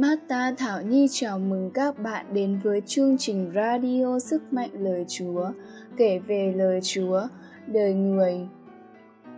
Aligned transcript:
Marta 0.00 0.54
Thảo 0.58 0.82
Nhi 0.82 1.06
chào 1.10 1.38
mừng 1.38 1.70
các 1.74 1.98
bạn 1.98 2.26
đến 2.32 2.60
với 2.64 2.82
chương 2.86 3.18
trình 3.18 3.52
radio 3.54 4.18
Sức 4.18 4.52
mạnh 4.52 4.70
lời 4.72 5.04
Chúa, 5.08 5.50
kể 5.96 6.18
về 6.18 6.52
lời 6.56 6.80
Chúa, 6.82 7.20
đời 7.66 7.94
người. 7.94 8.48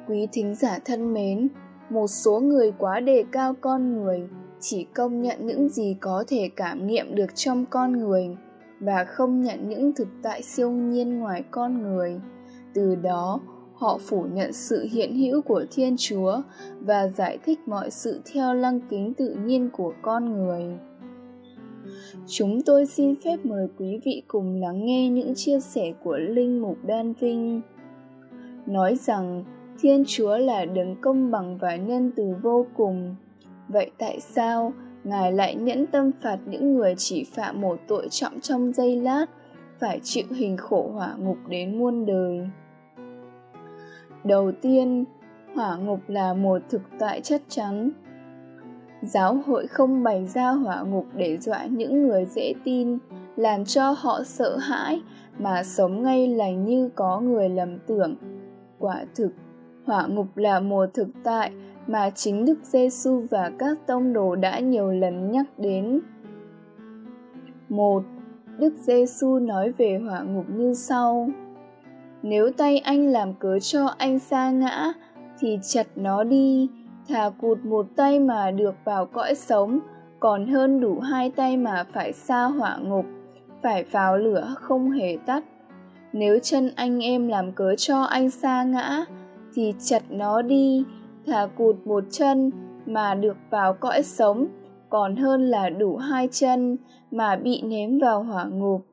Quý 0.09 0.29
thính 0.33 0.55
giả 0.55 0.79
thân 0.85 1.15
mến, 1.15 1.49
một 1.91 2.07
số 2.07 2.41
người 2.41 2.73
quá 2.79 3.01
đề 3.01 3.25
cao 3.33 3.55
con 3.61 3.93
người, 3.93 4.29
chỉ 4.61 4.85
công 4.85 5.23
nhận 5.23 5.47
những 5.47 5.69
gì 5.69 5.97
có 6.01 6.25
thể 6.29 6.51
cảm 6.57 6.87
nghiệm 6.87 7.15
được 7.15 7.35
trong 7.35 7.67
con 7.67 7.93
người 7.93 8.37
và 8.81 9.05
không 9.05 9.43
nhận 9.43 9.69
những 9.69 9.93
thực 9.95 10.09
tại 10.23 10.43
siêu 10.43 10.71
nhiên 10.71 11.19
ngoài 11.19 11.45
con 11.51 11.83
người. 11.83 12.21
Từ 12.75 12.95
đó, 12.95 13.41
họ 13.81 13.99
phủ 13.99 14.27
nhận 14.33 14.53
sự 14.53 14.87
hiện 14.91 15.15
hữu 15.15 15.43
của 15.43 15.65
thiên 15.71 15.97
chúa 15.99 16.43
và 16.81 17.09
giải 17.09 17.39
thích 17.45 17.59
mọi 17.67 17.91
sự 17.91 18.21
theo 18.33 18.55
lăng 18.55 18.81
kính 18.91 19.15
tự 19.15 19.37
nhiên 19.45 19.71
của 19.73 19.93
con 20.03 20.33
người. 20.33 20.79
Chúng 22.27 22.63
tôi 22.63 22.87
xin 22.87 23.15
phép 23.25 23.37
mời 23.45 23.69
quý 23.79 24.01
vị 24.05 24.23
cùng 24.29 24.61
lắng 24.61 24.87
nghe 24.87 25.09
những 25.09 25.35
chia 25.35 25.61
sẻ 25.61 25.93
của 26.05 26.19
linh 26.19 26.63
mục 26.63 26.77
đan 26.87 27.13
vinh. 27.13 27.61
Nói 28.67 28.97
rằng, 28.97 29.45
thiên 29.81 30.05
chúa 30.07 30.37
là 30.37 30.65
đấng 30.65 30.97
công 31.01 31.31
bằng 31.31 31.59
và 31.59 31.77
nhân 31.77 32.13
từ 32.17 32.25
vô 32.43 32.67
cùng. 32.77 33.17
Vậy 33.69 33.91
tại 33.99 34.21
sao 34.21 34.73
ngài 35.05 35.33
lại 35.33 35.55
nhẫn 35.55 35.87
tâm 35.87 36.11
phạt 36.23 36.39
những 36.47 36.75
người 36.75 36.95
chỉ 36.99 37.25
phạm 37.25 37.61
một 37.61 37.81
tội 37.89 38.09
trọng 38.11 38.41
trong 38.41 38.73
giây 38.73 38.97
lát, 38.97 39.27
phải 39.79 40.01
chịu 40.03 40.25
hình 40.31 40.57
khổ 40.57 40.91
hỏa 40.95 41.15
ngục 41.19 41.39
đến 41.49 41.79
muôn 41.79 42.07
đời? 42.07 42.49
Đầu 44.25 44.53
tiên, 44.53 45.05
hỏa 45.55 45.77
ngục 45.77 46.01
là 46.09 46.35
một 46.35 46.63
thực 46.69 46.83
tại 46.99 47.21
chắc 47.21 47.43
chắn. 47.49 47.91
Giáo 49.03 49.35
hội 49.47 49.67
không 49.67 50.03
bày 50.03 50.27
ra 50.27 50.51
hỏa 50.51 50.83
ngục 50.83 51.07
để 51.15 51.39
dọa 51.39 51.67
những 51.67 52.03
người 52.09 52.25
dễ 52.25 52.55
tin, 52.65 52.99
làm 53.37 53.65
cho 53.65 53.95
họ 53.99 54.23
sợ 54.25 54.57
hãi, 54.57 55.03
mà 55.39 55.63
sống 55.63 56.03
ngay 56.03 56.29
lành 56.29 56.65
như 56.65 56.89
có 56.95 57.21
người 57.21 57.49
lầm 57.49 57.79
tưởng. 57.87 58.15
Quả 58.79 59.05
thực, 59.15 59.31
hỏa 59.87 60.07
ngục 60.07 60.37
là 60.37 60.61
một 60.61 60.95
thực 60.95 61.09
tại 61.25 61.51
mà 61.87 62.11
chính 62.11 62.45
đức 62.45 62.59
giêsu 62.63 63.23
và 63.31 63.51
các 63.59 63.79
tông 63.87 64.13
đồ 64.13 64.37
đã 64.37 64.59
nhiều 64.59 64.93
lần 64.93 65.31
nhắc 65.31 65.47
đến. 65.59 66.01
Một, 67.69 68.03
đức 68.59 68.75
giêsu 68.79 69.39
nói 69.39 69.73
về 69.73 69.99
hỏa 69.99 70.23
ngục 70.23 70.45
như 70.57 70.75
sau 70.75 71.29
nếu 72.23 72.51
tay 72.57 72.79
anh 72.79 73.07
làm 73.07 73.35
cớ 73.35 73.59
cho 73.59 73.87
anh 73.99 74.19
xa 74.19 74.51
ngã, 74.51 74.93
thì 75.41 75.59
chặt 75.63 75.87
nó 75.97 76.25
đi. 76.25 76.69
Thà 77.09 77.31
cụt 77.41 77.59
một 77.65 77.87
tay 77.97 78.21
mà 78.21 78.51
được 78.51 78.75
vào 78.85 79.07
cõi 79.07 79.35
sống, 79.35 79.79
còn 80.21 80.47
hơn 80.47 80.81
đủ 80.81 81.01
hai 81.01 81.31
tay 81.31 81.57
mà 81.57 81.85
phải 81.93 82.13
xa 82.13 82.45
hỏa 82.45 82.77
ngục, 82.77 83.05
phải 83.63 83.85
vào 83.85 84.19
lửa 84.19 84.55
không 84.57 84.91
hề 84.91 85.17
tắt. 85.27 85.45
Nếu 86.13 86.39
chân 86.43 86.71
anh 86.77 87.05
em 87.05 87.29
làm 87.29 87.53
cớ 87.53 87.75
cho 87.77 88.03
anh 88.03 88.31
xa 88.31 88.63
ngã, 88.63 89.05
thì 89.55 89.75
chặt 89.79 90.03
nó 90.11 90.43
đi. 90.43 90.85
Thà 91.27 91.47
cụt 91.47 91.77
một 91.85 92.05
chân 92.11 92.51
mà 92.87 93.15
được 93.15 93.37
vào 93.51 93.75
cõi 93.75 94.03
sống, 94.03 94.47
còn 94.89 95.17
hơn 95.17 95.47
là 95.47 95.71
đủ 95.71 95.97
hai 95.97 96.29
chân 96.33 96.77
mà 97.11 97.37
bị 97.37 97.63
ném 97.63 97.99
vào 97.99 98.23
hỏa 98.23 98.45
ngục 98.45 98.87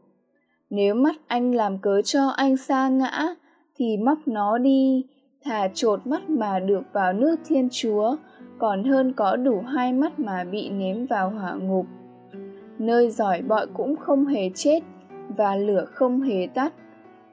nếu 0.69 0.95
mắt 0.95 1.15
anh 1.27 1.55
làm 1.55 1.77
cớ 1.77 2.01
cho 2.01 2.27
anh 2.27 2.57
sa 2.57 2.89
ngã, 2.89 3.35
thì 3.75 3.97
móc 3.97 4.17
nó 4.25 4.57
đi 4.57 5.05
thà 5.43 5.67
trột 5.73 6.07
mắt 6.07 6.29
mà 6.29 6.59
được 6.59 6.83
vào 6.93 7.13
nước 7.13 7.35
thiên 7.45 7.67
chúa, 7.71 8.15
còn 8.57 8.83
hơn 8.83 9.13
có 9.13 9.35
đủ 9.35 9.61
hai 9.61 9.93
mắt 9.93 10.19
mà 10.19 10.43
bị 10.43 10.69
ném 10.69 11.05
vào 11.05 11.29
hỏa 11.29 11.53
ngục 11.53 11.85
nơi 12.79 13.09
giỏi 13.09 13.41
bọi 13.41 13.67
cũng 13.73 13.95
không 13.95 14.25
hề 14.25 14.49
chết 14.55 14.79
và 15.38 15.55
lửa 15.55 15.85
không 15.85 16.21
hề 16.21 16.47
tắt 16.53 16.73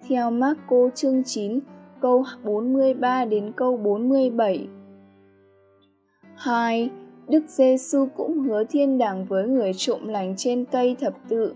theo 0.08 0.30
Marco 0.30 0.90
chương 0.94 1.23
9 1.24 1.61
câu 2.00 2.24
43 2.44 3.24
đến 3.24 3.52
câu 3.56 3.77
47. 3.77 4.68
2. 6.36 6.90
Đức 7.28 7.44
Giêsu 7.48 8.06
cũng 8.17 8.40
hứa 8.40 8.64
thiên 8.64 8.98
đàng 8.98 9.24
với 9.24 9.48
người 9.48 9.73
trộm 9.77 10.08
lành 10.08 10.34
trên 10.36 10.64
cây 10.64 10.96
thập 11.00 11.14
tự 11.28 11.55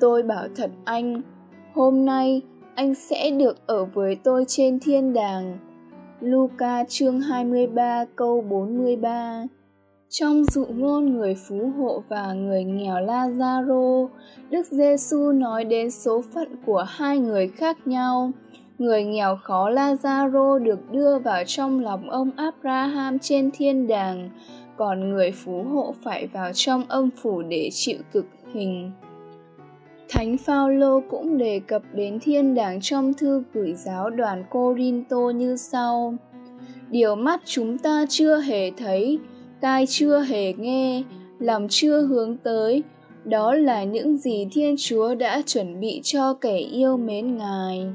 Tôi 0.00 0.22
bảo 0.22 0.48
thật 0.56 0.70
anh, 0.84 1.22
hôm 1.74 2.04
nay 2.04 2.42
anh 2.74 2.94
sẽ 2.94 3.30
được 3.30 3.66
ở 3.66 3.84
với 3.84 4.16
tôi 4.24 4.44
trên 4.48 4.78
thiên 4.80 5.12
đàng. 5.12 5.58
Luca 6.20 6.84
chương 6.88 7.20
23 7.20 8.04
câu 8.16 8.40
43 8.40 9.44
Trong 10.08 10.44
dụ 10.44 10.66
ngôn 10.68 11.14
người 11.14 11.34
phú 11.48 11.70
hộ 11.78 12.02
và 12.08 12.32
người 12.32 12.64
nghèo 12.64 12.94
Lazaro, 12.94 14.08
Đức 14.50 14.66
Giêsu 14.66 15.32
nói 15.32 15.64
đến 15.64 15.90
số 15.90 16.22
phận 16.34 16.48
của 16.66 16.84
hai 16.88 17.18
người 17.18 17.48
khác 17.48 17.86
nhau. 17.86 18.30
Người 18.78 19.04
nghèo 19.04 19.36
khó 19.42 19.70
Lazaro 19.70 20.58
được 20.58 20.92
đưa 20.92 21.18
vào 21.18 21.42
trong 21.46 21.80
lòng 21.80 22.10
ông 22.10 22.30
Abraham 22.36 23.18
trên 23.18 23.50
thiên 23.50 23.86
đàng, 23.86 24.30
còn 24.76 25.10
người 25.10 25.32
phú 25.32 25.62
hộ 25.72 25.94
phải 26.04 26.26
vào 26.26 26.52
trong 26.54 26.84
âm 26.88 27.10
phủ 27.22 27.42
để 27.42 27.68
chịu 27.72 27.98
cực 28.12 28.26
hình. 28.54 28.92
Thánh 30.12 30.38
Phaolô 30.38 31.00
cũng 31.10 31.38
đề 31.38 31.60
cập 31.66 31.82
đến 31.94 32.18
thiên 32.22 32.54
đàng 32.54 32.80
trong 32.80 33.14
thư 33.14 33.42
gửi 33.52 33.74
giáo 33.74 34.10
đoàn 34.10 34.44
Corinto 34.50 35.30
như 35.34 35.56
sau: 35.56 36.14
Điều 36.90 37.14
mắt 37.14 37.40
chúng 37.44 37.78
ta 37.78 38.04
chưa 38.08 38.40
hề 38.40 38.70
thấy, 38.70 39.18
tai 39.60 39.84
chưa 39.88 40.20
hề 40.20 40.52
nghe, 40.52 41.02
lòng 41.38 41.66
chưa 41.70 42.00
hướng 42.00 42.36
tới, 42.36 42.82
đó 43.24 43.54
là 43.54 43.84
những 43.84 44.16
gì 44.16 44.48
Thiên 44.52 44.74
Chúa 44.78 45.14
đã 45.14 45.42
chuẩn 45.46 45.80
bị 45.80 46.00
cho 46.04 46.34
kẻ 46.34 46.56
yêu 46.56 46.96
mến 46.96 47.36
Ngài. 47.36 47.86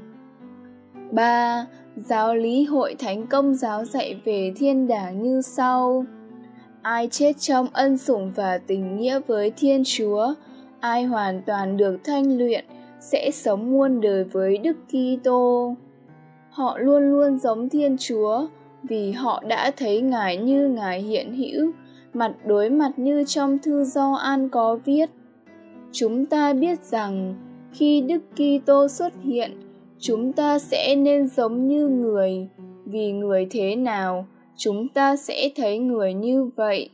3. 1.12 1.66
Giáo 1.96 2.36
lý 2.36 2.64
hội 2.64 2.96
thánh 3.00 3.28
công 3.28 3.56
giáo 3.56 3.86
dạy 3.86 4.22
về 4.26 4.52
thiên 4.56 4.88
đàng 4.88 5.24
như 5.24 5.42
sau: 5.42 6.06
Ai 6.82 7.08
chết 7.12 7.34
trong 7.40 7.68
ân 7.74 7.98
sủng 7.98 8.32
và 8.36 8.58
tình 8.58 8.98
nghĩa 8.98 9.20
với 9.28 9.52
Thiên 9.52 9.84
Chúa, 9.86 10.34
ai 10.86 11.04
hoàn 11.04 11.42
toàn 11.42 11.78
được 11.78 11.98
thanh 12.04 12.38
luyện 12.38 12.66
sẽ 13.00 13.32
sống 13.34 13.72
muôn 13.72 14.02
đời 14.02 14.24
với 14.24 14.58
Đức 14.58 14.78
Kitô. 14.88 15.76
Họ 16.50 16.78
luôn 16.78 17.12
luôn 17.12 17.40
giống 17.40 17.70
Thiên 17.70 17.98
Chúa 17.98 18.48
vì 18.84 19.12
họ 19.12 19.44
đã 19.48 19.72
thấy 19.78 20.02
Ngài 20.02 20.38
như 20.38 20.70
Ngài 20.70 21.02
hiện 21.02 21.36
hữu, 21.36 21.72
mặt 22.14 22.32
đối 22.46 22.70
mặt 22.70 22.92
như 22.98 23.24
trong 23.28 23.60
thư 23.60 23.84
do 23.84 24.14
An 24.14 24.50
có 24.50 24.80
viết. 24.86 25.10
Chúng 25.92 26.26
ta 26.26 26.54
biết 26.54 26.84
rằng 26.84 27.36
khi 27.74 28.02
Đức 28.02 28.24
Kitô 28.36 28.88
xuất 28.88 29.14
hiện, 29.24 29.52
chúng 30.00 30.34
ta 30.34 30.60
sẽ 30.60 30.96
nên 30.96 31.28
giống 31.28 31.68
như 31.68 31.88
người, 31.88 32.48
vì 32.86 33.12
người 33.12 33.48
thế 33.50 33.76
nào, 33.76 34.26
chúng 34.58 34.88
ta 34.88 35.16
sẽ 35.16 35.50
thấy 35.56 35.80
người 35.80 36.14
như 36.14 36.50
vậy. 36.56 36.90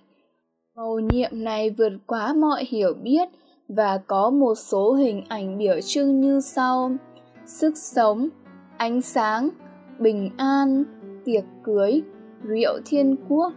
Mầu 0.76 1.00
nhiệm 1.00 1.32
này 1.34 1.70
vượt 1.70 1.94
quá 2.08 2.34
mọi 2.34 2.66
hiểu 2.70 2.94
biết 3.04 3.30
và 3.76 3.98
có 4.08 4.30
một 4.30 4.56
số 4.56 4.94
hình 4.94 5.24
ảnh 5.28 5.58
biểu 5.58 5.82
trưng 5.82 6.22
như 6.22 6.40
sau 6.40 6.92
sức 7.46 7.78
sống 7.78 8.30
ánh 8.78 9.02
sáng 9.02 9.50
bình 10.00 10.30
an 10.38 10.84
tiệc 11.26 11.44
cưới 11.64 12.02
rượu 12.44 12.80
thiên 12.86 13.16
quốc 13.30 13.54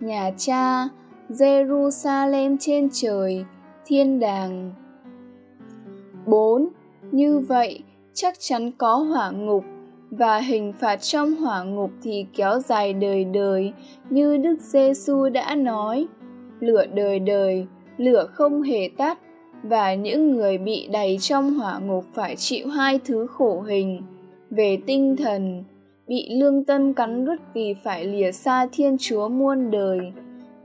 nhà 0.00 0.30
cha 0.36 0.88
jerusalem 1.28 2.56
trên 2.60 2.88
trời 2.92 3.44
thiên 3.86 4.20
đàng 4.20 4.72
4. 6.26 6.68
Như 7.12 7.38
vậy, 7.38 7.82
chắc 8.14 8.34
chắn 8.38 8.72
có 8.78 8.94
hỏa 8.94 9.30
ngục, 9.30 9.64
và 10.10 10.38
hình 10.38 10.72
phạt 10.72 10.96
trong 10.96 11.34
hỏa 11.34 11.62
ngục 11.62 11.90
thì 12.02 12.26
kéo 12.36 12.60
dài 12.60 12.92
đời 12.92 13.24
đời, 13.24 13.72
như 14.10 14.36
Đức 14.36 14.56
Giêsu 14.60 15.28
đã 15.28 15.54
nói. 15.54 16.06
Lửa 16.60 16.86
đời 16.94 17.18
đời, 17.18 17.66
lửa 17.96 18.26
không 18.32 18.62
hề 18.62 18.90
tắt, 18.96 19.18
và 19.62 19.94
những 19.94 20.36
người 20.36 20.58
bị 20.58 20.88
đầy 20.92 21.18
trong 21.20 21.54
hỏa 21.54 21.78
ngục 21.78 22.04
phải 22.14 22.36
chịu 22.36 22.68
hai 22.68 23.00
thứ 23.04 23.26
khổ 23.26 23.60
hình. 23.60 24.02
Về 24.50 24.78
tinh 24.86 25.16
thần, 25.16 25.64
bị 26.06 26.28
lương 26.30 26.64
tâm 26.64 26.94
cắn 26.94 27.24
rứt 27.24 27.40
vì 27.54 27.74
phải 27.84 28.04
lìa 28.04 28.32
xa 28.32 28.66
thiên 28.72 28.96
chúa 29.00 29.28
muôn 29.28 29.70
đời. 29.70 30.00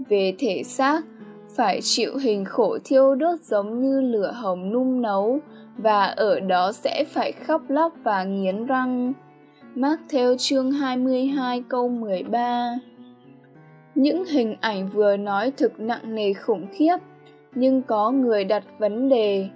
Về 0.10 0.34
thể 0.40 0.64
xác, 0.64 1.02
phải 1.56 1.80
chịu 1.82 2.18
hình 2.18 2.46
khổ 2.46 2.78
thiêu 2.84 3.16
đốt 3.16 3.40
giống 3.42 3.82
như 3.82 4.02
lửa 4.02 4.32
hồng 4.36 4.74
nung 4.74 5.02
nấu 5.02 5.40
và 5.78 6.04
ở 6.06 6.40
đó 6.40 6.72
sẽ 6.72 7.04
phải 7.04 7.32
khóc 7.32 7.62
lóc 7.68 7.94
và 8.04 8.24
nghiến 8.24 8.66
răng. 8.66 9.14
Mark 9.76 10.02
theo 10.10 10.36
chương 10.38 10.72
22 10.72 11.64
câu 11.70 11.90
13 11.90 12.76
Những 13.96 14.26
hình 14.26 14.56
ảnh 14.62 14.90
vừa 14.94 15.18
nói 15.18 15.52
thực 15.58 15.80
nặng 15.80 16.16
nề 16.16 16.34
khủng 16.34 16.68
khiếp 16.74 16.98
nhưng 17.56 17.82
có 17.82 18.12
người 18.12 18.44
đặt 18.46 18.64
vấn 18.80 19.10
đề 19.10 19.50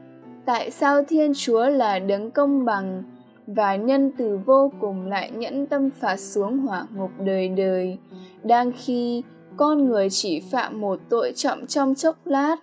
tại 0.46 0.72
sao 0.72 1.04
thiên 1.04 1.32
chúa 1.36 1.70
là 1.70 2.00
đấng 2.00 2.32
công 2.32 2.66
bằng 2.66 3.04
và 3.48 3.76
nhân 3.76 4.12
từ 4.18 4.40
vô 4.46 4.72
cùng 4.80 5.08
lại 5.08 5.32
nhẫn 5.32 5.66
tâm 5.66 5.90
phạt 5.90 6.18
xuống 6.18 6.58
hỏa 6.58 6.86
ngục 6.96 7.12
đời 7.20 7.50
đời 7.50 7.98
đang 8.44 8.72
khi 8.78 9.24
con 9.58 9.86
người 9.86 10.10
chỉ 10.10 10.40
phạm 10.52 10.82
một 10.82 11.00
tội 11.10 11.34
trọng 11.36 11.68
trong 11.68 11.96
chốc 11.96 12.16
lát. 12.26 12.56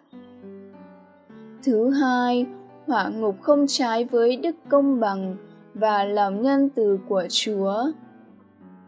Thứ 1.63 1.91
hai, 1.91 2.47
hỏa 2.87 3.09
ngục 3.09 3.37
không 3.41 3.67
trái 3.69 4.05
với 4.05 4.37
đức 4.37 4.57
công 4.69 5.01
bằng 5.01 5.37
và 5.75 6.05
lòng 6.05 6.43
nhân 6.43 6.69
từ 6.75 6.99
của 7.09 7.25
Chúa. 7.31 7.85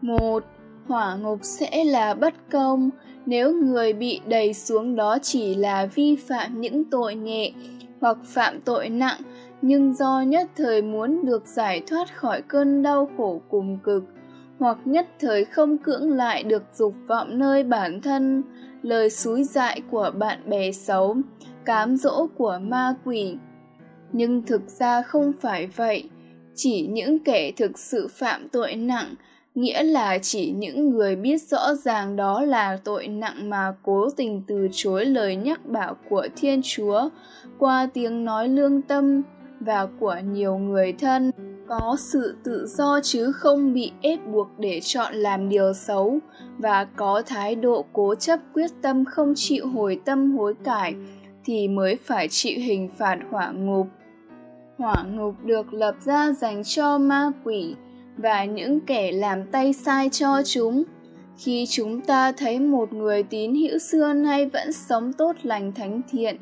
Một, 0.01 0.43
hỏa 0.87 1.15
ngục 1.15 1.39
sẽ 1.41 1.83
là 1.83 2.13
bất 2.13 2.33
công. 2.51 2.89
Nếu 3.25 3.53
người 3.53 3.93
bị 3.93 4.19
đẩy 4.27 4.53
xuống 4.53 4.95
đó 4.95 5.17
chỉ 5.21 5.55
là 5.55 5.85
vi 5.95 6.15
phạm 6.15 6.61
những 6.61 6.83
tội 6.83 7.15
nhẹ 7.15 7.51
hoặc 8.01 8.17
phạm 8.25 8.61
tội 8.61 8.89
nặng, 8.89 9.21
nhưng 9.61 9.93
do 9.93 10.21
nhất 10.21 10.49
thời 10.55 10.81
muốn 10.81 11.25
được 11.25 11.47
giải 11.47 11.81
thoát 11.87 12.15
khỏi 12.15 12.41
cơn 12.41 12.83
đau 12.83 13.09
khổ 13.17 13.41
cùng 13.49 13.77
cực, 13.83 14.03
hoặc 14.59 14.77
nhất 14.85 15.07
thời 15.19 15.45
không 15.45 15.77
cưỡng 15.77 16.11
lại 16.11 16.43
được 16.43 16.63
dục 16.73 16.93
vọng 17.07 17.39
nơi 17.39 17.63
bản 17.63 18.01
thân, 18.01 18.43
lời 18.81 19.09
xúi 19.09 19.43
dại 19.43 19.81
của 19.91 20.11
bạn 20.17 20.49
bè 20.49 20.71
xấu, 20.71 21.17
cám 21.65 21.97
dỗ 21.97 22.27
của 22.37 22.59
ma 22.61 22.95
quỷ. 23.05 23.37
Nhưng 24.11 24.43
thực 24.45 24.61
ra 24.69 25.01
không 25.01 25.31
phải 25.41 25.67
vậy. 25.75 26.09
Chỉ 26.55 26.87
những 26.89 27.19
kẻ 27.19 27.51
thực 27.57 27.79
sự 27.79 28.07
phạm 28.11 28.49
tội 28.49 28.75
nặng 28.75 29.15
nghĩa 29.55 29.83
là 29.83 30.17
chỉ 30.21 30.51
những 30.51 30.89
người 30.89 31.15
biết 31.15 31.41
rõ 31.41 31.75
ràng 31.75 32.15
đó 32.15 32.41
là 32.41 32.77
tội 32.83 33.07
nặng 33.07 33.49
mà 33.49 33.73
cố 33.83 34.09
tình 34.17 34.43
từ 34.47 34.67
chối 34.71 35.05
lời 35.05 35.35
nhắc 35.35 35.65
bảo 35.65 35.95
của 36.09 36.27
thiên 36.35 36.61
chúa, 36.63 37.09
qua 37.57 37.89
tiếng 37.93 38.25
nói 38.25 38.47
lương 38.47 38.81
tâm 38.81 39.21
và 39.59 39.87
của 39.99 40.15
nhiều 40.31 40.57
người 40.57 40.93
thân. 40.93 41.31
Có 41.67 41.95
sự 41.99 42.35
tự 42.43 42.65
do 42.67 42.99
chứ 43.03 43.31
không 43.31 43.73
bị 43.73 43.91
ép 44.01 44.19
buộc 44.27 44.47
để 44.57 44.79
chọn 44.83 45.15
làm 45.15 45.49
điều 45.49 45.73
xấu, 45.73 46.19
và 46.57 46.85
có 46.95 47.21
thái 47.25 47.55
độ 47.55 47.85
cố 47.93 48.15
chấp 48.15 48.39
quyết 48.53 48.71
tâm 48.81 49.05
không 49.05 49.33
chịu 49.35 49.67
hồi 49.67 49.99
tâm 50.05 50.37
hối 50.37 50.53
cải 50.63 50.95
thì 51.45 51.67
mới 51.67 51.95
phải 51.95 52.27
chịu 52.27 52.59
hình 52.59 52.89
phạt 52.97 53.17
hỏa 53.31 53.51
ngục. 53.51 53.87
Hỏa 54.77 55.03
ngục 55.13 55.35
được 55.43 55.73
lập 55.73 55.95
ra 56.05 56.31
dành 56.31 56.63
cho 56.63 56.97
ma 56.97 57.31
quỷ 57.43 57.75
và 58.17 58.45
những 58.45 58.79
kẻ 58.79 59.11
làm 59.11 59.43
tay 59.51 59.73
sai 59.73 60.09
cho 60.09 60.41
chúng. 60.45 60.83
Khi 61.37 61.65
chúng 61.69 62.01
ta 62.01 62.31
thấy 62.31 62.59
một 62.59 62.93
người 62.93 63.23
tín 63.23 63.55
hữu 63.55 63.77
xưa 63.77 64.13
nay 64.13 64.45
vẫn 64.45 64.73
sống 64.73 65.13
tốt 65.13 65.35
lành 65.43 65.71
thánh 65.71 66.01
thiện, 66.11 66.37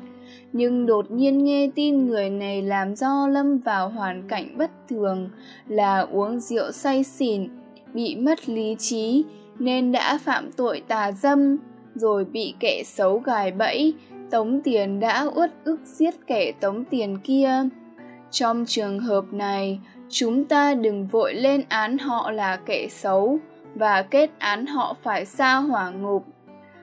nhưng 0.52 0.86
đột 0.86 1.10
nhiên 1.10 1.44
nghe 1.44 1.70
tin 1.74 2.06
người 2.06 2.30
này 2.30 2.62
làm 2.62 2.96
do 2.96 3.28
lâm 3.28 3.58
vào 3.58 3.88
hoàn 3.88 4.28
cảnh 4.28 4.58
bất 4.58 4.70
thường, 4.88 5.30
là 5.68 6.00
uống 6.00 6.40
rượu 6.40 6.72
say 6.72 7.04
xỉn, 7.04 7.48
bị 7.94 8.16
mất 8.16 8.48
lý 8.48 8.76
trí, 8.78 9.24
nên 9.58 9.92
đã 9.92 10.18
phạm 10.18 10.52
tội 10.52 10.82
tà 10.88 11.12
dâm, 11.12 11.56
rồi 11.94 12.24
bị 12.24 12.54
kẻ 12.60 12.82
xấu 12.86 13.18
gài 13.18 13.50
bẫy, 13.50 13.94
tống 14.30 14.60
tiền 14.60 15.00
đã 15.00 15.26
uất 15.34 15.52
ức 15.64 15.80
giết 15.84 16.14
kẻ 16.26 16.52
tống 16.60 16.84
tiền 16.84 17.18
kia. 17.24 17.68
Trong 18.30 18.64
trường 18.66 19.00
hợp 19.00 19.24
này 19.32 19.80
chúng 20.14 20.44
ta 20.44 20.74
đừng 20.74 21.06
vội 21.06 21.34
lên 21.34 21.62
án 21.68 21.98
họ 21.98 22.30
là 22.30 22.56
kẻ 22.56 22.88
xấu 22.90 23.38
và 23.74 24.02
kết 24.02 24.30
án 24.38 24.66
họ 24.66 24.96
phải 25.02 25.24
xa 25.24 25.54
hỏa 25.54 25.90
ngục. 25.90 26.24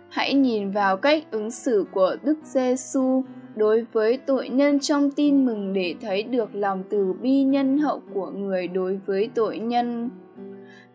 Hãy 0.09 0.33
nhìn 0.33 0.71
vào 0.71 0.97
cách 0.97 1.23
ứng 1.31 1.51
xử 1.51 1.85
của 1.91 2.15
đức 2.23 2.37
giêsu 2.43 3.23
đối 3.55 3.85
với 3.91 4.17
tội 4.17 4.49
nhân 4.49 4.79
trong 4.79 5.11
tin 5.11 5.45
mừng 5.45 5.73
để 5.73 5.95
thấy 6.01 6.23
được 6.23 6.55
lòng 6.55 6.83
từ 6.89 7.13
bi 7.21 7.43
nhân 7.43 7.77
hậu 7.77 8.01
của 8.13 8.31
người 8.31 8.67
đối 8.67 8.99
với 9.05 9.29
tội 9.35 9.59
nhân. 9.59 10.09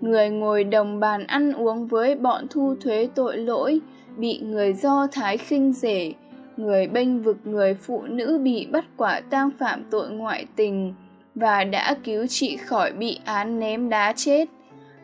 Người 0.00 0.31
ngồi 0.31 0.65
đồng 0.65 1.00
bàn 1.00 1.27
ăn 1.27 1.53
uống 1.53 1.87
với 1.87 2.15
bọn 2.15 2.47
thu 2.50 2.75
thuế 2.81 3.09
tội 3.15 3.37
lỗi, 3.37 3.81
bị 4.17 4.41
người 4.41 4.73
do 4.73 5.06
thái 5.12 5.37
khinh 5.37 5.73
rể, 5.73 6.12
người 6.56 6.87
bênh 6.87 7.23
vực 7.23 7.37
người 7.44 7.75
phụ 7.75 8.03
nữ 8.03 8.38
bị 8.43 8.67
bắt 8.67 8.85
quả 8.97 9.21
tang 9.31 9.50
phạm 9.59 9.85
tội 9.91 10.11
ngoại 10.11 10.47
tình 10.56 10.94
và 11.37 11.65
đã 11.65 11.94
cứu 12.05 12.27
chị 12.27 12.56
khỏi 12.56 12.93
bị 12.93 13.19
án 13.25 13.61
ném 13.61 13.88
đá 13.88 14.12
chết 14.17 14.49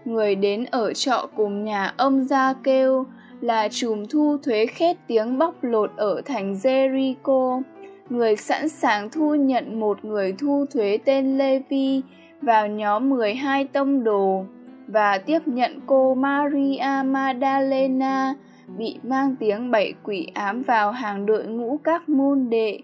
người 0.04 0.34
đến 0.34 0.64
ở 0.70 0.92
trọ 0.92 1.28
cùng 1.36 1.64
nhà 1.64 1.94
ông 1.96 2.24
ra 2.24 2.54
kêu 2.64 3.06
là 3.40 3.68
chùm 3.68 4.04
thu 4.10 4.36
thuế 4.42 4.66
khét 4.66 4.96
tiếng 5.06 5.38
bóc 5.38 5.54
lột 5.62 5.90
ở 5.96 6.22
thành 6.24 6.54
Jericho. 6.54 7.62
Người 8.08 8.36
sẵn 8.36 8.68
sàng 8.68 9.10
thu 9.10 9.34
nhận 9.34 9.80
một 9.80 10.04
người 10.04 10.34
thu 10.38 10.64
thuế 10.74 10.98
tên 11.04 11.38
Levi 11.38 12.02
vào 12.42 12.68
nhóm 12.68 13.10
12 13.10 13.64
tông 13.64 14.04
đồ 14.04 14.44
và 14.86 15.18
tiếp 15.18 15.38
nhận 15.46 15.80
cô 15.86 16.14
Maria 16.14 17.02
Magdalena 17.04 18.34
bị 18.78 18.98
mang 19.02 19.36
tiếng 19.36 19.70
bảy 19.70 19.94
quỷ 20.02 20.28
ám 20.34 20.62
vào 20.62 20.92
hàng 20.92 21.26
đội 21.26 21.44
ngũ 21.44 21.78
các 21.84 22.08
môn 22.08 22.50
đệ. 22.50 22.78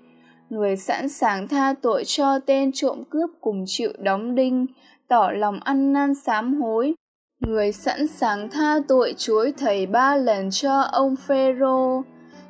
Người 0.51 0.77
sẵn 0.77 1.09
sàng 1.09 1.49
tha 1.49 1.75
tội 1.83 2.03
cho 2.07 2.39
tên 2.39 2.71
trộm 2.75 3.05
cướp 3.11 3.31
cùng 3.41 3.65
chịu 3.67 3.93
đóng 3.99 4.35
đinh, 4.35 4.67
tỏ 5.09 5.31
lòng 5.31 5.61
ăn 5.61 5.93
năn 5.93 6.15
sám 6.15 6.61
hối. 6.61 6.95
Người 7.41 7.73
sẵn 7.73 8.07
sàng 8.07 8.51
tha 8.51 8.79
tội 8.89 9.15
chuối 9.19 9.53
thầy 9.59 9.87
ba 9.87 10.17
lần 10.17 10.51
cho 10.51 10.81
ông 10.81 11.17
phêrô. 11.17 12.03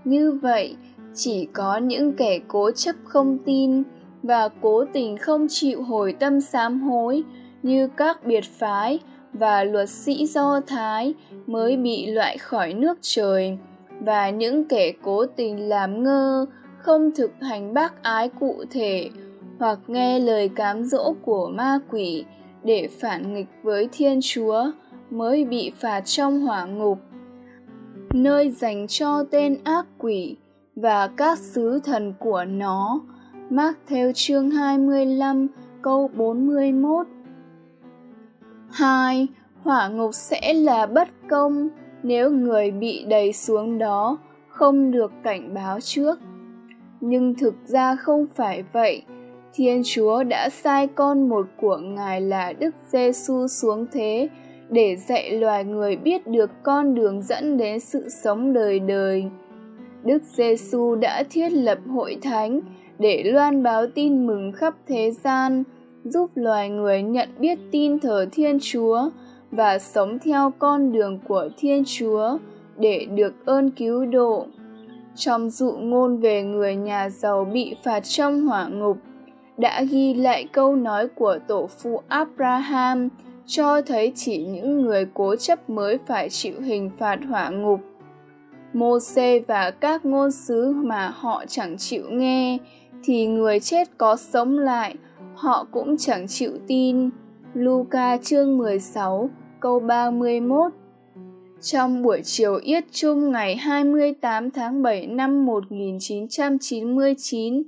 Như 0.05 0.33
vậy 0.43 0.77
chỉ 1.15 1.49
có 1.53 1.77
những 1.77 2.13
kẻ 2.17 2.39
cố 2.49 2.71
chấp 2.71 2.97
không 3.05 3.39
tin 3.45 3.83
và 4.23 4.49
cố 4.61 4.85
tình 4.93 5.17
không 5.19 5.47
chịu 5.51 5.83
hồi 5.83 6.13
tâm 6.13 6.41
sám 6.41 6.81
hối 6.81 7.23
như 7.63 7.89
các 7.97 8.27
biệt 8.27 8.45
phái 8.59 8.99
và 9.33 9.65
luật 9.65 9.89
sĩ 9.89 10.27
do 10.27 10.61
thái 10.67 11.15
mới 11.47 11.77
bị 11.77 12.07
loại 12.07 12.39
khỏi 12.39 12.75
nước 12.75 12.99
trời. 13.01 13.59
Và 14.01 14.31
những 14.31 14.65
kẻ 14.65 14.93
cố 15.03 15.27
tình 15.27 15.69
làm 15.69 16.03
ngơ 16.03 16.47
không 16.89 17.11
thực 17.15 17.31
hành 17.41 17.75
bác 17.75 18.03
ái 18.03 18.29
cụ 18.41 18.65
thể 18.71 19.11
hoặc 19.59 19.79
nghe 19.87 20.19
lời 20.19 20.49
cám 20.49 20.85
dỗ 20.85 21.15
của 21.23 21.51
ma 21.55 21.79
quỷ 21.91 22.25
để 22.65 22.89
phản 23.01 23.35
nghịch 23.35 23.47
với 23.63 23.89
thiên 23.93 24.21
chúa 24.23 24.71
mới 25.11 25.45
bị 25.45 25.73
phạt 25.81 26.01
trong 26.01 26.41
hỏa 26.41 26.65
ngục, 26.65 26.99
nơi 28.13 28.51
dành 28.51 28.87
cho 28.89 29.25
tên 29.31 29.59
ác 29.65 29.87
quỷ 29.99 30.37
và 30.77 31.07
các 31.17 31.39
sứ 31.39 31.81
thần 31.85 32.15
của 32.19 32.45
nó 32.45 33.01
Mác 33.51 33.79
theo 33.87 34.13
chương 34.15 34.51
25 34.51 35.47
câu 35.83 36.11
41 36.15 37.07
2. 38.71 39.27
Hỏa 39.63 39.89
ngục 39.89 40.15
sẽ 40.15 40.55
là 40.55 40.87
bất 40.87 41.09
công 41.31 41.69
nếu 42.03 42.31
người 42.31 42.71
bị 42.71 43.05
đẩy 43.09 43.33
xuống 43.33 43.79
đó 43.79 44.19
không 44.49 44.91
được 44.91 45.13
cảnh 45.23 45.55
báo 45.55 45.81
trước. 45.81 46.19
Nhưng 47.01 47.35
thực 47.35 47.55
ra 47.67 47.97
không 47.97 48.27
phải 48.35 48.65
vậy, 48.73 49.03
Thiên 49.55 49.83
Chúa 49.85 50.23
đã 50.23 50.49
sai 50.51 50.87
con 50.87 51.29
một 51.29 51.47
của 51.57 51.77
Ngài 51.77 52.21
là 52.21 52.53
Đức 52.53 52.75
Giêsu 52.89 53.47
xuống 53.47 53.87
thế 53.93 54.29
để 54.71 54.97
dạy 54.97 55.31
loài 55.31 55.65
người 55.65 55.97
biết 55.97 56.27
được 56.27 56.51
con 56.63 56.95
đường 56.95 57.23
dẫn 57.23 57.57
đến 57.57 57.81
sự 57.81 58.09
sống 58.09 58.53
đời 58.53 58.79
đời. 58.79 59.25
Đức 60.05 60.23
Giêsu 60.23 60.95
đã 60.95 61.25
thiết 61.31 61.49
lập 61.49 61.79
hội 61.89 62.17
thánh 62.23 62.61
để 62.99 63.23
loan 63.25 63.63
báo 63.63 63.87
tin 63.95 64.27
mừng 64.27 64.53
khắp 64.53 64.75
thế 64.87 65.11
gian, 65.11 65.65
giúp 66.05 66.31
loài 66.35 66.69
người 66.71 67.03
nhận 67.03 67.29
biết 67.39 67.59
tin 67.71 68.01
thờ 68.01 68.27
Thiên 68.33 68.59
Chúa 68.61 69.11
và 69.51 69.79
sống 69.79 70.19
theo 70.19 70.53
con 70.59 70.93
đường 70.93 71.19
của 71.29 71.49
Thiên 71.59 71.83
Chúa 71.87 72.39
để 72.79 73.07
được 73.15 73.47
ơn 73.47 73.71
cứu 73.71 74.07
độ. 74.07 74.47
Trong 75.19 75.51
dụ 75.51 75.73
ngôn 75.73 76.17
về 76.17 76.43
người 76.43 76.77
nhà 76.77 77.11
giàu 77.11 77.45
bị 77.45 77.77
phạt 77.85 78.01
trong 78.01 78.47
hỏa 78.47 78.69
ngục, 78.69 78.97
đã 79.57 79.83
ghi 79.83 80.15
lại 80.15 80.49
câu 80.53 80.77
nói 80.77 81.09
của 81.09 81.39
tổ 81.49 81.69
phụ 81.79 82.03
Abraham 82.09 83.09
cho 83.47 83.83
thấy 83.83 84.13
chỉ 84.17 84.45
những 84.45 84.83
người 84.83 85.07
cố 85.15 85.37
chấp 85.37 85.71
mới 85.71 85.99
phải 86.07 86.29
chịu 86.29 86.61
hình 86.61 86.91
phạt 86.99 87.19
hỏa 87.29 87.51
ngục. 87.51 87.81
Mô-xê 88.73 89.41
và 89.47 89.71
các 89.71 90.05
ngôn 90.05 90.31
sứ 90.31 90.73
mà 90.73 91.13
họ 91.15 91.45
chẳng 91.49 91.77
chịu 91.79 92.05
nghe 92.11 92.59
thì 93.05 93.27
người 93.27 93.61
chết 93.61 93.89
có 93.99 94.17
sống 94.17 94.59
lại, 94.59 94.95
họ 95.35 95.67
cũng 95.71 95.97
chẳng 95.97 96.29
chịu 96.29 96.53
tin. 96.67 97.11
Luca 97.55 98.17
chương 98.17 98.59
16 98.59 99.31
câu 99.61 99.81
31 99.81 100.73
trong 101.61 102.03
buổi 102.03 102.21
chiều 102.25 102.61
yết 102.63 102.85
chung 102.93 103.33
ngày 103.33 103.57
28 103.57 104.51
tháng 104.51 104.83
7 104.83 105.07
năm 105.07 105.47
1999, 105.47 107.63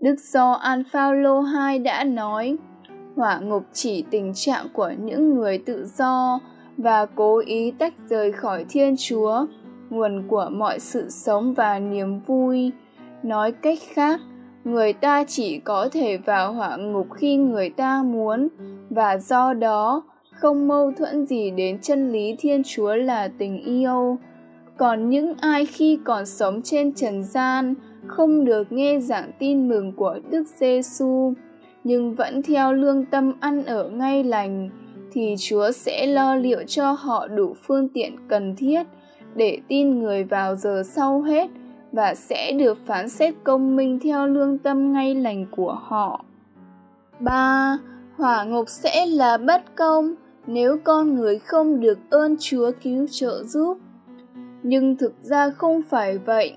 Đức 0.00 0.14
Gioan 0.18 0.84
Phaolô 0.92 1.42
II 1.42 1.78
đã 1.78 2.04
nói: 2.04 2.56
hỏa 3.16 3.38
ngục 3.38 3.62
chỉ 3.72 4.04
tình 4.10 4.32
trạng 4.34 4.66
của 4.72 4.92
những 5.04 5.34
người 5.34 5.58
tự 5.58 5.86
do 5.96 6.40
và 6.76 7.06
cố 7.06 7.38
ý 7.38 7.70
tách 7.70 7.94
rời 8.08 8.32
khỏi 8.32 8.64
thiên 8.68 8.94
chúa 8.98 9.46
nguồn 9.90 10.28
của 10.28 10.48
mọi 10.52 10.80
sự 10.80 11.10
sống 11.10 11.54
và 11.54 11.78
niềm 11.78 12.20
vui. 12.20 12.72
Nói 13.22 13.52
cách 13.52 13.78
khác 13.94 14.20
người 14.64 14.92
ta 14.92 15.24
chỉ 15.24 15.58
có 15.58 15.88
thể 15.92 16.16
vào 16.16 16.52
hỏa 16.52 16.76
ngục 16.76 17.06
khi 17.14 17.36
người 17.36 17.70
ta 17.70 18.02
muốn 18.02 18.48
và 18.90 19.18
do 19.18 19.52
đó 19.52 20.02
không 20.40 20.68
mâu 20.68 20.92
thuẫn 20.98 21.26
gì 21.26 21.50
đến 21.50 21.78
chân 21.82 22.12
lý 22.12 22.36
thiên 22.38 22.62
chúa 22.64 22.94
là 22.94 23.28
tình 23.38 23.62
yêu 23.64 24.18
còn 24.76 25.10
những 25.10 25.34
ai 25.40 25.66
khi 25.66 25.98
còn 26.04 26.26
sống 26.26 26.62
trên 26.62 26.92
trần 26.92 27.24
gian 27.24 27.74
không 28.06 28.44
được 28.44 28.72
nghe 28.72 28.98
giảng 29.00 29.30
tin 29.38 29.68
mừng 29.68 29.92
của 29.92 30.18
Đức 30.30 30.44
Giêsu 30.56 31.34
nhưng 31.84 32.14
vẫn 32.14 32.42
theo 32.42 32.72
lương 32.72 33.04
tâm 33.04 33.32
ăn 33.40 33.64
ở 33.64 33.88
ngay 33.88 34.24
lành, 34.24 34.70
thì 35.12 35.34
Chúa 35.38 35.70
sẽ 35.70 36.06
lo 36.06 36.34
liệu 36.34 36.62
cho 36.66 36.92
họ 36.92 37.28
đủ 37.28 37.54
phương 37.66 37.88
tiện 37.88 38.28
cần 38.28 38.56
thiết 38.56 38.82
để 39.34 39.58
tin 39.68 39.98
người 39.98 40.24
vào 40.24 40.56
giờ 40.56 40.82
sau 40.86 41.22
hết 41.22 41.50
và 41.92 42.14
sẽ 42.14 42.52
được 42.52 42.78
phán 42.86 43.08
xét 43.08 43.34
công 43.44 43.76
minh 43.76 43.98
theo 44.02 44.26
lương 44.26 44.58
tâm 44.58 44.92
ngay 44.92 45.14
lành 45.14 45.46
của 45.50 45.78
họ. 45.82 46.24
3. 47.20 47.78
Hỏa 48.16 48.44
ngục 48.44 48.68
sẽ 48.68 49.06
là 49.06 49.38
bất 49.38 49.76
công 49.76 50.14
nếu 50.46 50.78
con 50.84 51.14
người 51.14 51.38
không 51.38 51.80
được 51.80 51.98
ơn 52.10 52.36
Chúa 52.40 52.70
cứu 52.82 53.06
trợ 53.10 53.44
giúp. 53.44 53.78
Nhưng 54.62 54.96
thực 54.96 55.12
ra 55.22 55.50
không 55.50 55.82
phải 55.82 56.18
vậy. 56.18 56.52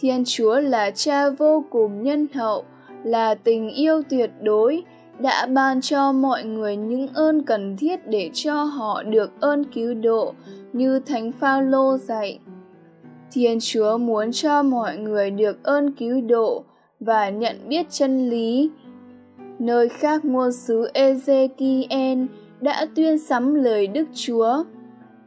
Thiên 0.00 0.22
Chúa 0.26 0.60
là 0.60 0.90
cha 0.90 1.30
vô 1.30 1.64
cùng 1.70 2.02
nhân 2.02 2.26
hậu, 2.34 2.64
là 3.04 3.34
tình 3.34 3.70
yêu 3.70 4.02
tuyệt 4.10 4.30
đối, 4.42 4.82
đã 5.18 5.46
ban 5.46 5.80
cho 5.80 6.12
mọi 6.12 6.44
người 6.44 6.76
những 6.76 7.08
ơn 7.14 7.42
cần 7.42 7.76
thiết 7.76 8.08
để 8.08 8.30
cho 8.34 8.64
họ 8.64 9.02
được 9.02 9.40
ơn 9.40 9.64
cứu 9.64 9.94
độ 9.94 10.34
như 10.72 11.00
Thánh 11.00 11.32
Phaolô 11.32 11.96
dạy. 11.98 12.38
Thiên 13.32 13.58
Chúa 13.60 13.98
muốn 13.98 14.32
cho 14.32 14.62
mọi 14.62 14.96
người 14.96 15.30
được 15.30 15.62
ơn 15.62 15.92
cứu 15.92 16.20
độ 16.20 16.64
và 17.00 17.30
nhận 17.30 17.56
biết 17.68 17.86
chân 17.90 18.30
lý. 18.30 18.70
Nơi 19.58 19.88
khác 19.88 20.24
ngôn 20.24 20.52
sứ 20.52 20.90
Ezekiel 20.94 22.26
đã 22.60 22.86
tuyên 22.94 23.18
sắm 23.18 23.54
lời 23.54 23.86
Đức 23.86 24.08
Chúa. 24.14 24.64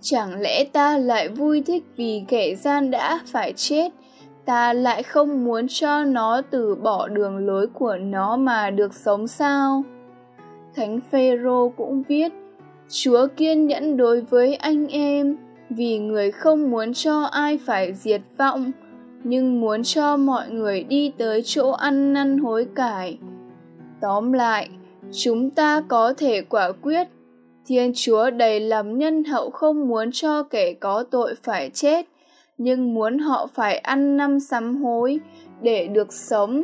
Chẳng 0.01 0.41
lẽ 0.41 0.63
ta 0.63 0.98
lại 0.98 1.29
vui 1.29 1.62
thích 1.62 1.83
vì 1.95 2.24
kẻ 2.27 2.55
gian 2.55 2.91
đã 2.91 3.19
phải 3.25 3.53
chết, 3.55 3.91
ta 4.45 4.74
lại 4.74 5.03
không 5.03 5.45
muốn 5.45 5.67
cho 5.67 6.03
nó 6.03 6.41
từ 6.41 6.75
bỏ 6.75 7.07
đường 7.07 7.38
lối 7.38 7.67
của 7.67 7.95
nó 7.95 8.38
mà 8.38 8.69
được 8.69 8.93
sống 8.93 9.27
sao? 9.27 9.83
Thánh 10.75 11.00
Phêrô 11.12 11.69
cũng 11.69 12.03
viết: 12.07 12.33
Chúa 12.89 13.27
kiên 13.38 13.67
nhẫn 13.67 13.98
đối 13.98 14.21
với 14.21 14.55
anh 14.55 14.88
em 14.88 15.38
vì 15.69 16.00
người 16.00 16.31
không 16.31 16.71
muốn 16.71 16.93
cho 16.93 17.21
ai 17.21 17.59
phải 17.65 17.93
diệt 17.93 18.21
vọng, 18.38 18.71
nhưng 19.24 19.62
muốn 19.62 19.83
cho 19.83 20.17
mọi 20.17 20.50
người 20.50 20.83
đi 20.83 21.12
tới 21.17 21.41
chỗ 21.45 21.71
ăn 21.71 22.13
năn 22.13 22.38
hối 22.38 22.67
cải. 22.75 23.17
Tóm 24.01 24.33
lại, 24.33 24.69
chúng 25.12 25.50
ta 25.50 25.81
có 25.88 26.13
thể 26.17 26.41
quả 26.41 26.71
quyết 26.81 27.07
Thiên 27.69 27.91
Chúa 27.95 28.29
đầy 28.29 28.59
lòng 28.59 28.97
nhân 28.97 29.23
hậu 29.23 29.49
không 29.49 29.88
muốn 29.88 30.11
cho 30.11 30.43
kẻ 30.43 30.73
có 30.73 31.03
tội 31.11 31.35
phải 31.43 31.69
chết, 31.69 32.05
nhưng 32.57 32.93
muốn 32.93 33.19
họ 33.19 33.47
phải 33.53 33.77
ăn 33.77 34.17
năm 34.17 34.39
sám 34.39 34.83
hối 34.83 35.19
để 35.61 35.88
được 35.88 36.13
sống. 36.13 36.63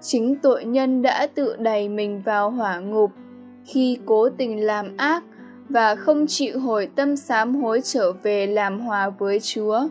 Chính 0.00 0.36
tội 0.36 0.64
nhân 0.64 1.02
đã 1.02 1.26
tự 1.34 1.56
đẩy 1.56 1.88
mình 1.88 2.22
vào 2.24 2.50
hỏa 2.50 2.78
ngục 2.78 3.10
khi 3.64 3.98
cố 4.06 4.28
tình 4.28 4.66
làm 4.66 4.96
ác 4.96 5.24
và 5.68 5.94
không 5.94 6.26
chịu 6.26 6.58
hồi 6.58 6.88
tâm 6.96 7.16
sám 7.16 7.54
hối 7.54 7.80
trở 7.84 8.12
về 8.22 8.46
làm 8.46 8.80
hòa 8.80 9.10
với 9.10 9.40
Chúa. 9.40 9.88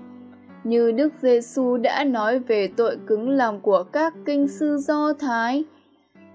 Như 0.64 0.92
Đức 0.92 1.14
Giêsu 1.22 1.78
đã 1.78 2.04
nói 2.04 2.40
về 2.40 2.70
tội 2.78 2.98
cứng 3.08 3.30
lòng 3.30 3.60
của 3.62 3.84
các 3.84 4.14
kinh 4.26 4.48
sư 4.48 4.78
Do 4.78 5.14
Thái. 5.14 5.64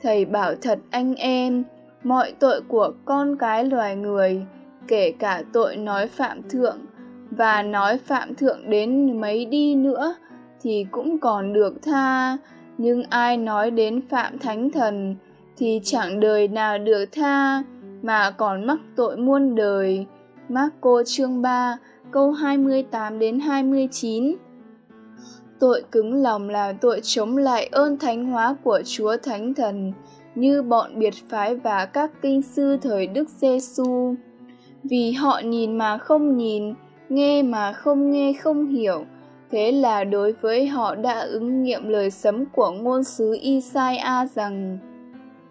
Thầy 0.02 0.24
bảo 0.24 0.54
thật 0.62 0.78
anh 0.90 1.14
em, 1.14 1.64
mọi 2.02 2.32
tội 2.38 2.60
của 2.68 2.92
con 3.04 3.36
cái 3.36 3.64
loài 3.64 3.96
người, 3.96 4.46
kể 4.88 5.12
cả 5.18 5.42
tội 5.52 5.76
nói 5.76 6.08
phạm 6.08 6.42
thượng 6.48 6.78
và 7.30 7.62
nói 7.62 7.98
phạm 7.98 8.34
thượng 8.34 8.70
đến 8.70 9.20
mấy 9.20 9.44
đi 9.44 9.74
nữa 9.74 10.14
thì 10.62 10.86
cũng 10.90 11.18
còn 11.18 11.52
được 11.52 11.82
tha, 11.82 12.36
nhưng 12.78 13.02
ai 13.02 13.36
nói 13.36 13.70
đến 13.70 14.00
phạm 14.08 14.38
thánh 14.38 14.70
thần 14.70 15.16
thì 15.56 15.80
chẳng 15.84 16.20
đời 16.20 16.48
nào 16.48 16.78
được 16.78 17.04
tha 17.12 17.62
mà 18.02 18.30
còn 18.30 18.66
mắc 18.66 18.78
tội 18.96 19.16
muôn 19.16 19.54
đời. 19.54 20.06
Marco 20.48 21.02
chương 21.06 21.42
3 21.42 21.76
câu 22.10 22.32
28 22.32 23.18
đến 23.18 23.40
29 23.40 24.34
Tội 25.58 25.82
cứng 25.92 26.22
lòng 26.22 26.48
là 26.48 26.72
tội 26.72 27.00
chống 27.02 27.36
lại 27.36 27.68
ơn 27.72 27.98
thánh 27.98 28.26
hóa 28.26 28.56
của 28.62 28.82
Chúa 28.84 29.16
Thánh 29.16 29.54
Thần, 29.54 29.92
như 30.40 30.62
bọn 30.62 30.98
biệt 30.98 31.14
phái 31.28 31.56
và 31.56 31.86
các 31.86 32.10
kinh 32.22 32.42
sư 32.42 32.76
thời 32.82 33.06
Đức 33.06 33.28
Giêsu. 33.28 34.14
Vì 34.84 35.12
họ 35.12 35.40
nhìn 35.44 35.78
mà 35.78 35.98
không 35.98 36.36
nhìn, 36.36 36.74
nghe 37.08 37.42
mà 37.42 37.72
không 37.72 38.10
nghe 38.10 38.32
không 38.32 38.66
hiểu, 38.66 39.04
thế 39.50 39.72
là 39.72 40.04
đối 40.04 40.32
với 40.32 40.66
họ 40.66 40.94
đã 40.94 41.20
ứng 41.20 41.62
nghiệm 41.62 41.88
lời 41.88 42.10
sấm 42.10 42.44
của 42.46 42.70
ngôn 42.70 43.04
sứ 43.04 43.36
Isaiah 43.40 44.30
rằng 44.34 44.78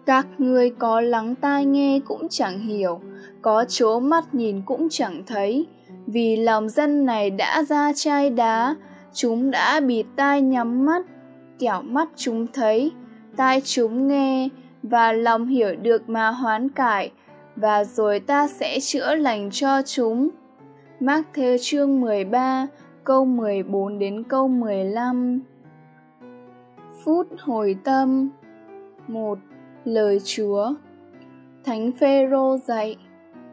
các 0.06 0.26
ngươi 0.38 0.70
có 0.70 1.00
lắng 1.00 1.34
tai 1.40 1.64
nghe 1.64 2.00
cũng 2.04 2.28
chẳng 2.28 2.58
hiểu, 2.58 3.00
có 3.42 3.64
chố 3.68 4.00
mắt 4.00 4.34
nhìn 4.34 4.62
cũng 4.66 4.88
chẳng 4.90 5.22
thấy, 5.26 5.66
vì 6.06 6.36
lòng 6.36 6.68
dân 6.68 7.04
này 7.06 7.30
đã 7.30 7.62
ra 7.62 7.92
chai 7.94 8.30
đá, 8.30 8.74
chúng 9.12 9.50
đã 9.50 9.80
bịt 9.80 10.06
tai 10.16 10.42
nhắm 10.42 10.84
mắt, 10.84 11.02
kẻo 11.58 11.82
mắt 11.82 12.08
chúng 12.16 12.46
thấy, 12.52 12.92
tai 13.36 13.60
chúng 13.64 14.08
nghe, 14.08 14.48
và 14.82 15.12
lòng 15.12 15.46
hiểu 15.46 15.76
được 15.82 16.08
mà 16.08 16.30
hoán 16.30 16.68
cải, 16.68 17.10
và 17.56 17.84
rồi 17.84 18.20
ta 18.20 18.48
sẽ 18.48 18.80
chữa 18.80 19.14
lành 19.14 19.50
cho 19.52 19.82
chúng. 19.82 20.28
Mác 21.00 21.22
theo 21.34 21.56
chương 21.60 22.00
13, 22.00 22.66
câu 23.04 23.24
14 23.24 23.98
đến 23.98 24.22
câu 24.22 24.48
15. 24.48 25.40
Phút 27.04 27.26
hồi 27.38 27.76
tâm 27.84 28.30
1. 29.08 29.38
Lời 29.84 30.20
Chúa 30.24 30.74
Thánh 31.64 31.92
Phêrô 31.92 32.56
dạy: 32.56 32.96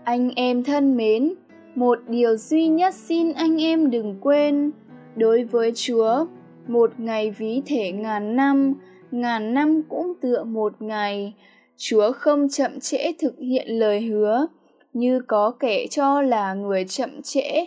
Anh 0.03 0.29
em 0.35 0.63
thân 0.63 0.97
mến, 0.97 1.33
một 1.75 1.99
điều 2.07 2.37
duy 2.37 2.67
nhất 2.67 2.95
xin 2.95 3.33
anh 3.33 3.61
em 3.61 3.89
đừng 3.91 4.17
quên, 4.21 4.71
đối 5.15 5.43
với 5.43 5.71
Chúa, 5.75 6.25
một 6.67 6.91
ngày 6.97 7.31
ví 7.31 7.61
thể 7.65 7.91
ngàn 7.91 8.35
năm, 8.35 8.73
ngàn 9.11 9.53
năm 9.53 9.81
cũng 9.89 10.13
tựa 10.21 10.43
một 10.43 10.81
ngày. 10.81 11.33
Chúa 11.77 12.11
không 12.11 12.49
chậm 12.49 12.79
trễ 12.79 13.13
thực 13.19 13.39
hiện 13.39 13.67
lời 13.67 14.01
hứa, 14.01 14.47
như 14.93 15.19
có 15.27 15.51
kẻ 15.59 15.87
cho 15.87 16.21
là 16.21 16.53
người 16.53 16.85
chậm 16.85 17.21
trễ. 17.21 17.65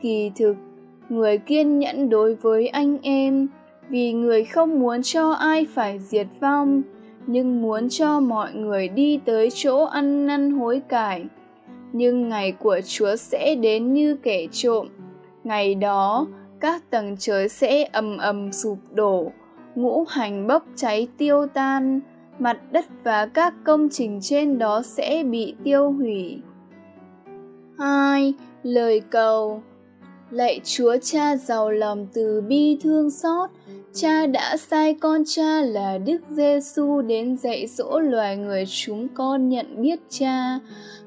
Kỳ 0.00 0.30
thực, 0.36 0.56
người 1.08 1.38
kiên 1.38 1.78
nhẫn 1.78 2.08
đối 2.08 2.34
với 2.34 2.68
anh 2.68 2.98
em, 3.02 3.48
vì 3.88 4.12
người 4.12 4.44
không 4.44 4.80
muốn 4.80 5.02
cho 5.02 5.30
ai 5.30 5.66
phải 5.74 5.98
diệt 5.98 6.26
vong, 6.40 6.82
nhưng 7.26 7.62
muốn 7.62 7.88
cho 7.88 8.20
mọi 8.20 8.54
người 8.54 8.88
đi 8.88 9.20
tới 9.24 9.48
chỗ 9.54 9.84
ăn 9.84 10.26
năn 10.26 10.50
hối 10.50 10.80
cải. 10.88 11.24
Nhưng 11.92 12.28
ngày 12.28 12.52
của 12.52 12.80
chúa 12.86 13.16
sẽ 13.16 13.54
đến 13.54 13.92
như 13.92 14.16
kẻ 14.16 14.46
trộm. 14.52 14.88
Ngày 15.44 15.74
đó, 15.74 16.26
các 16.60 16.90
tầng 16.90 17.16
trời 17.18 17.48
sẽ 17.48 17.88
ầm 17.92 18.16
ầm 18.16 18.52
sụp 18.52 18.78
đổ 18.92 19.30
ngũ 19.74 20.04
hành 20.08 20.46
bốc 20.46 20.64
cháy 20.76 21.08
tiêu 21.18 21.46
tan, 21.46 22.00
mặt 22.38 22.58
đất 22.72 22.84
và 23.04 23.26
các 23.26 23.54
công 23.64 23.88
trình 23.92 24.18
trên 24.22 24.58
đó 24.58 24.82
sẽ 24.82 25.22
bị 25.30 25.54
tiêu 25.64 25.92
hủy. 25.92 26.38
2. 27.78 28.34
Lời 28.62 29.00
cầu 29.10 29.62
Lạy 30.30 30.60
Chúa 30.64 30.96
Cha 31.02 31.36
giàu 31.36 31.70
lòng 31.70 32.06
từ 32.12 32.40
bi 32.40 32.78
thương 32.82 33.10
xót, 33.10 33.50
Cha 33.94 34.26
đã 34.26 34.56
sai 34.56 34.94
con 34.94 35.22
Cha 35.26 35.62
là 35.62 35.98
Đức 35.98 36.18
Giêsu 36.30 37.02
đến 37.02 37.36
dạy 37.36 37.66
dỗ 37.66 37.98
loài 37.98 38.36
người 38.36 38.64
chúng 38.66 39.08
con 39.08 39.48
nhận 39.48 39.82
biết 39.82 40.00
Cha, 40.08 40.58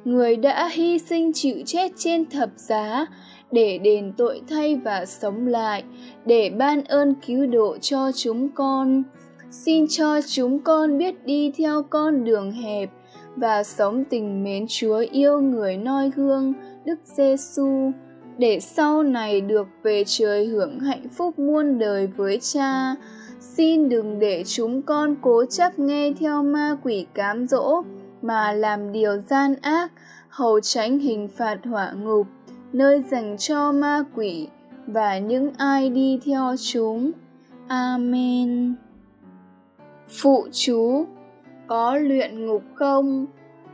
người 0.05 0.35
đã 0.35 0.69
hy 0.73 0.99
sinh 0.99 1.33
chịu 1.33 1.55
chết 1.65 1.91
trên 1.97 2.25
thập 2.25 2.49
giá 2.55 3.05
để 3.53 3.77
đền 3.77 4.13
tội 4.17 4.41
thay 4.49 4.75
và 4.75 5.05
sống 5.05 5.47
lại, 5.47 5.83
để 6.25 6.49
ban 6.57 6.83
ơn 6.83 7.13
cứu 7.27 7.45
độ 7.45 7.77
cho 7.81 8.11
chúng 8.15 8.49
con. 8.49 9.03
Xin 9.51 9.85
cho 9.89 10.21
chúng 10.27 10.59
con 10.59 10.97
biết 10.97 11.25
đi 11.25 11.51
theo 11.57 11.83
con 11.83 12.23
đường 12.23 12.51
hẹp 12.51 12.89
và 13.35 13.63
sống 13.63 14.03
tình 14.09 14.43
mến 14.43 14.65
Chúa 14.69 15.03
yêu 15.11 15.41
người 15.41 15.77
noi 15.77 16.11
gương 16.15 16.53
Đức 16.85 16.99
Giêsu 17.03 17.91
để 18.37 18.59
sau 18.59 19.03
này 19.03 19.41
được 19.41 19.67
về 19.83 20.03
trời 20.07 20.45
hưởng 20.45 20.79
hạnh 20.79 21.09
phúc 21.17 21.39
muôn 21.39 21.79
đời 21.79 22.07
với 22.07 22.39
Cha. 22.41 22.95
Xin 23.39 23.89
đừng 23.89 24.19
để 24.19 24.43
chúng 24.45 24.81
con 24.81 25.15
cố 25.21 25.45
chấp 25.45 25.79
nghe 25.79 26.13
theo 26.19 26.43
ma 26.43 26.77
quỷ 26.83 27.05
cám 27.13 27.47
dỗ 27.47 27.83
mà 28.21 28.51
làm 28.51 28.91
điều 28.91 29.17
gian 29.29 29.55
ác, 29.61 29.91
hầu 30.29 30.59
tránh 30.59 30.99
hình 30.99 31.27
phạt 31.37 31.57
hỏa 31.65 31.91
ngục 31.91 32.27
nơi 32.73 33.03
dành 33.11 33.37
cho 33.37 33.71
ma 33.71 34.03
quỷ 34.15 34.47
và 34.87 35.17
những 35.19 35.51
ai 35.57 35.89
đi 35.89 36.19
theo 36.25 36.55
chúng. 36.71 37.11
Amen. 37.67 38.75
Phụ 40.09 40.47
chú 40.51 41.05
có 41.67 41.95
luyện 41.97 42.45
ngục 42.45 42.63
không? 42.73 43.25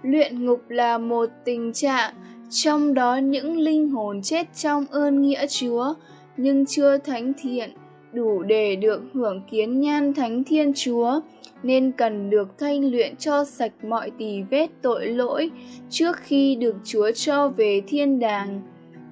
Luyện 0.04 0.46
ngục 0.46 0.62
là 0.70 0.98
một 0.98 1.30
tình 1.46 1.74
trạng 1.74 2.14
trong 2.50 2.94
đó 2.94 3.16
những 3.16 3.58
linh 3.58 3.90
hồn 3.90 4.22
chết 4.22 4.48
trong 4.56 4.86
ơn 4.92 5.22
nghĩa 5.22 5.48
Chúa 5.48 5.94
nhưng 6.38 6.66
chưa 6.66 6.98
thánh 6.98 7.34
thiện, 7.42 7.70
đủ 8.14 8.44
để 8.44 8.76
được 8.76 9.02
hưởng 9.14 9.42
kiến 9.52 9.80
nhan 9.80 10.14
thánh 10.14 10.44
thiên 10.44 10.74
chúa, 10.76 11.20
nên 11.64 11.92
cần 11.92 12.30
được 12.30 12.58
thanh 12.58 12.92
luyện 12.92 13.16
cho 13.16 13.46
sạch 13.46 13.72
mọi 13.84 14.12
tỳ 14.18 14.42
vết 14.42 14.68
tội 14.82 15.08
lỗi 15.08 15.52
trước 15.90 16.18
khi 16.18 16.56
được 16.56 16.76
chúa 16.84 17.12
cho 17.12 17.50
về 17.50 17.82
thiên 17.88 18.20
đàng. 18.20 18.62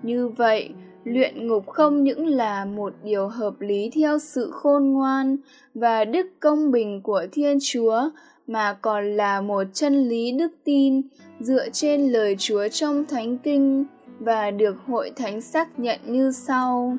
Như 0.03 0.27
vậy, 0.27 0.69
luyện 1.03 1.47
ngục 1.47 1.67
không 1.67 2.03
những 2.03 2.25
là 2.25 2.65
một 2.65 2.93
điều 3.03 3.27
hợp 3.27 3.61
lý 3.61 3.89
theo 3.93 4.19
sự 4.19 4.51
khôn 4.51 4.93
ngoan 4.93 5.37
và 5.73 6.05
đức 6.05 6.27
công 6.39 6.71
bình 6.71 7.01
của 7.01 7.25
thiên 7.31 7.57
chúa 7.61 8.09
mà 8.47 8.73
còn 8.81 9.17
là 9.17 9.41
một 9.41 9.63
chân 9.73 10.09
lý 10.09 10.31
đức 10.31 10.51
tin 10.63 11.01
dựa 11.39 11.69
trên 11.69 12.07
lời 12.07 12.35
chúa 12.39 12.67
trong 12.67 13.05
thánh 13.05 13.37
kinh 13.37 13.85
và 14.19 14.51
được 14.51 14.75
hội 14.87 15.11
thánh 15.15 15.41
xác 15.41 15.79
nhận 15.79 15.99
như 16.05 16.31
sau. 16.31 16.97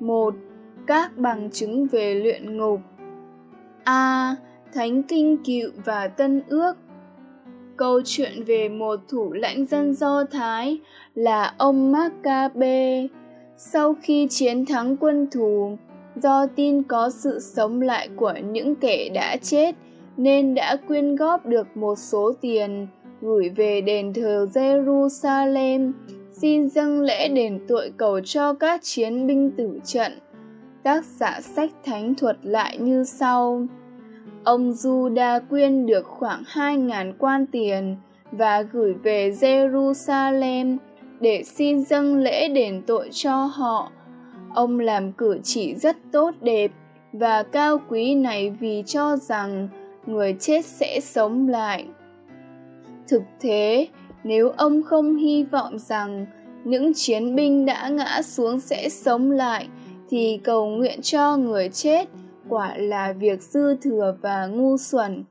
Một 0.00 0.34
các 0.86 1.18
bằng 1.18 1.50
chứng 1.52 1.86
về 1.86 2.14
luyện 2.14 2.56
ngục. 2.56 2.80
A 3.84 4.36
thánh 4.74 5.02
kinh 5.02 5.36
cựu 5.44 5.70
và 5.84 6.08
tân 6.08 6.42
ước 6.48 6.74
câu 7.78 8.00
chuyện 8.04 8.44
về 8.44 8.68
một 8.68 9.00
thủ 9.08 9.32
lãnh 9.32 9.66
dân 9.66 9.94
do 9.94 10.24
thái 10.24 10.78
là 11.14 11.54
ông 11.58 11.92
maccabe 11.92 13.06
sau 13.60 13.94
khi 14.02 14.26
chiến 14.30 14.66
thắng 14.66 14.96
quân 14.96 15.26
thù, 15.30 15.78
do 16.16 16.46
tin 16.46 16.82
có 16.82 17.10
sự 17.10 17.40
sống 17.40 17.82
lại 17.82 18.08
của 18.16 18.34
những 18.52 18.74
kẻ 18.74 19.08
đã 19.14 19.36
chết, 19.36 19.74
nên 20.16 20.54
đã 20.54 20.76
quyên 20.88 21.16
góp 21.16 21.46
được 21.46 21.76
một 21.76 21.98
số 21.98 22.32
tiền 22.40 22.86
gửi 23.20 23.48
về 23.48 23.80
đền 23.80 24.12
thờ 24.12 24.46
Jerusalem, 24.54 25.92
xin 26.32 26.68
dâng 26.68 27.00
lễ 27.00 27.28
đền 27.28 27.60
tội 27.68 27.92
cầu 27.96 28.20
cho 28.20 28.54
các 28.54 28.80
chiến 28.82 29.26
binh 29.26 29.50
tử 29.56 29.80
trận. 29.84 30.12
tác 30.82 31.04
giả 31.04 31.40
sách 31.40 31.70
thánh 31.84 32.14
thuật 32.14 32.36
lại 32.42 32.78
như 32.78 33.04
sau. 33.04 33.66
Ông 34.48 34.70
Juda 34.70 35.40
quyên 35.50 35.86
được 35.86 36.06
khoảng 36.06 36.42
2.000 36.42 37.12
quan 37.18 37.46
tiền 37.46 37.96
và 38.32 38.62
gửi 38.62 38.94
về 38.94 39.30
Jerusalem 39.30 40.76
để 41.20 41.42
xin 41.44 41.84
dâng 41.84 42.16
lễ 42.16 42.48
đền 42.48 42.82
tội 42.86 43.08
cho 43.12 43.44
họ. 43.44 43.92
Ông 44.54 44.80
làm 44.80 45.12
cử 45.12 45.38
chỉ 45.42 45.74
rất 45.74 45.96
tốt 46.12 46.30
đẹp 46.40 46.70
và 47.12 47.42
cao 47.42 47.80
quý 47.88 48.14
này 48.14 48.50
vì 48.60 48.82
cho 48.86 49.16
rằng 49.16 49.68
người 50.06 50.36
chết 50.40 50.64
sẽ 50.64 51.00
sống 51.02 51.48
lại. 51.48 51.84
Thực 53.08 53.22
thế, 53.40 53.88
nếu 54.24 54.48
ông 54.56 54.82
không 54.82 55.16
hy 55.16 55.44
vọng 55.44 55.78
rằng 55.78 56.26
những 56.64 56.94
chiến 56.94 57.36
binh 57.36 57.66
đã 57.66 57.88
ngã 57.88 58.22
xuống 58.22 58.60
sẽ 58.60 58.88
sống 58.88 59.30
lại 59.30 59.68
thì 60.10 60.40
cầu 60.44 60.66
nguyện 60.66 61.02
cho 61.02 61.36
người 61.36 61.68
chết 61.68 62.08
quả 62.48 62.76
là 62.76 63.12
việc 63.12 63.42
dư 63.42 63.76
thừa 63.76 64.16
và 64.22 64.46
ngu 64.46 64.76
xuẩn. 64.76 65.24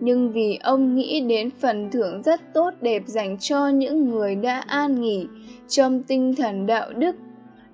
Nhưng 0.00 0.32
vì 0.32 0.58
ông 0.62 0.94
nghĩ 0.94 1.20
đến 1.20 1.50
phần 1.60 1.90
thưởng 1.90 2.22
rất 2.22 2.40
tốt 2.54 2.70
đẹp 2.80 3.02
dành 3.06 3.38
cho 3.38 3.68
những 3.68 4.10
người 4.10 4.34
đã 4.34 4.60
an 4.66 5.00
nghỉ 5.00 5.26
trong 5.68 6.02
tinh 6.02 6.34
thần 6.34 6.66
đạo 6.66 6.92
đức 6.92 7.16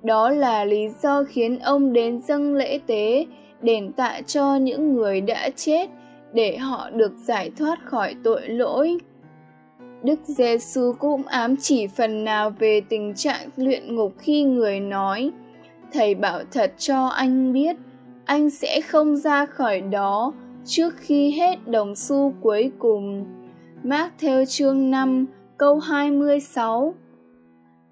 đó 0.02 0.30
là 0.30 0.64
lý 0.64 0.88
do 1.02 1.24
khiến 1.28 1.58
ông 1.58 1.92
đến 1.92 2.22
dâng 2.22 2.54
lễ 2.54 2.80
tế 2.86 3.26
đền 3.62 3.92
tạ 3.92 4.20
cho 4.26 4.56
những 4.56 4.94
người 4.94 5.20
đã 5.20 5.50
chết 5.56 5.90
để 6.32 6.56
họ 6.56 6.90
được 6.90 7.12
giải 7.16 7.50
thoát 7.58 7.84
khỏi 7.84 8.14
tội 8.24 8.48
lỗi. 8.48 8.98
Đức 10.02 10.20
Giêsu 10.24 10.92
cũng 10.98 11.22
ám 11.26 11.56
chỉ 11.56 11.86
phần 11.86 12.24
nào 12.24 12.50
về 12.50 12.80
tình 12.88 13.14
trạng 13.14 13.48
luyện 13.56 13.96
ngục 13.96 14.12
khi 14.18 14.42
người 14.42 14.80
nói: 14.80 15.30
Thầy 15.92 16.14
bảo 16.14 16.40
thật 16.52 16.72
cho 16.78 17.06
anh 17.06 17.52
biết, 17.52 17.76
anh 18.24 18.50
sẽ 18.50 18.80
không 18.80 19.16
ra 19.16 19.46
khỏi 19.46 19.80
đó 19.80 20.32
trước 20.64 20.94
khi 20.96 21.30
hết 21.30 21.56
đồng 21.66 21.94
xu 21.94 22.34
cuối 22.40 22.72
cùng. 22.78 23.24
Mark 23.82 24.12
theo 24.18 24.44
chương 24.44 24.90
5, 24.90 25.26
câu 25.56 25.78
26. 25.78 26.94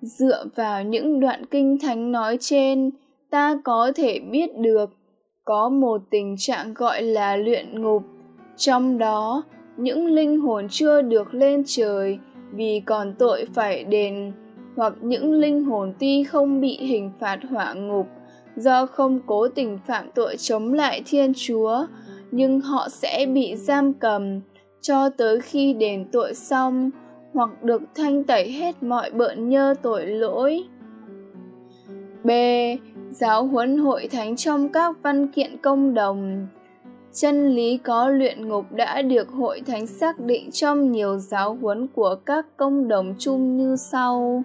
Dựa 0.01 0.45
vào 0.57 0.85
những 0.85 1.21
đoạn 1.21 1.47
kinh 1.47 1.79
thánh 1.83 2.13
nói 2.13 2.37
trên, 2.41 2.91
ta 3.31 3.59
có 3.65 3.93
thể 3.95 4.21
biết 4.21 4.59
được 4.59 4.91
có 5.45 5.69
một 5.69 6.03
tình 6.11 6.35
trạng 6.39 6.75
gọi 6.75 7.03
là 7.03 7.37
luyện 7.37 7.83
ngục. 7.83 8.03
Trong 8.57 8.99
đó, 8.99 9.43
những 9.77 10.07
linh 10.07 10.41
hồn 10.41 10.67
chưa 10.71 11.03
được 11.03 11.35
lên 11.35 11.63
trời 11.67 12.19
vì 12.53 12.83
còn 12.87 13.15
tội 13.19 13.45
phải 13.55 13.85
đền 13.85 14.33
hoặc 14.77 14.95
những 15.01 15.33
linh 15.33 15.65
hồn 15.65 15.93
tuy 15.99 16.25
không 16.25 16.61
bị 16.61 16.79
hình 16.81 17.11
phạt 17.21 17.39
hỏa 17.51 17.75
ngục 17.75 18.07
do 18.61 18.87
không 18.87 19.21
cố 19.27 19.49
tình 19.49 19.79
phạm 19.87 20.11
tội 20.15 20.37
chống 20.37 20.73
lại 20.73 21.03
thiên 21.07 21.33
chúa, 21.37 21.87
nhưng 22.31 22.61
họ 22.61 22.89
sẽ 22.89 23.27
bị 23.35 23.57
giam 23.57 23.93
cầm 23.93 24.41
cho 24.81 25.11
tới 25.11 25.41
khi 25.41 25.73
đền 25.73 26.05
tội 26.13 26.35
xong 26.35 26.91
hoặc 27.35 27.63
được 27.63 27.83
thanh 27.95 28.25
tẩy 28.25 28.53
hết 28.53 28.83
mọi 28.83 29.11
bợn 29.11 29.49
nhơ 29.49 29.75
tội 29.83 30.07
lỗi. 30.07 30.65
B. 32.25 32.31
Giáo 33.11 33.47
huấn 33.47 33.79
hội 33.79 34.09
thánh 34.13 34.37
trong 34.37 34.69
các 34.69 34.97
văn 35.03 35.29
kiện 35.29 35.57
công 35.63 35.95
đồng. 35.95 36.47
Chân 37.13 37.49
lý 37.49 37.77
có 37.77 38.09
luyện 38.09 38.49
ngục 38.49 38.73
đã 38.73 39.03
được 39.03 39.29
hội 39.29 39.61
thánh 39.67 39.87
xác 39.87 40.21
định 40.21 40.51
trong 40.51 40.93
nhiều 40.93 41.19
giáo 41.19 41.59
huấn 41.61 41.87
của 41.87 42.15
các 42.27 42.47
công 42.57 42.89
đồng 42.89 43.15
chung 43.19 43.57
như 43.57 43.77
sau. 43.77 44.43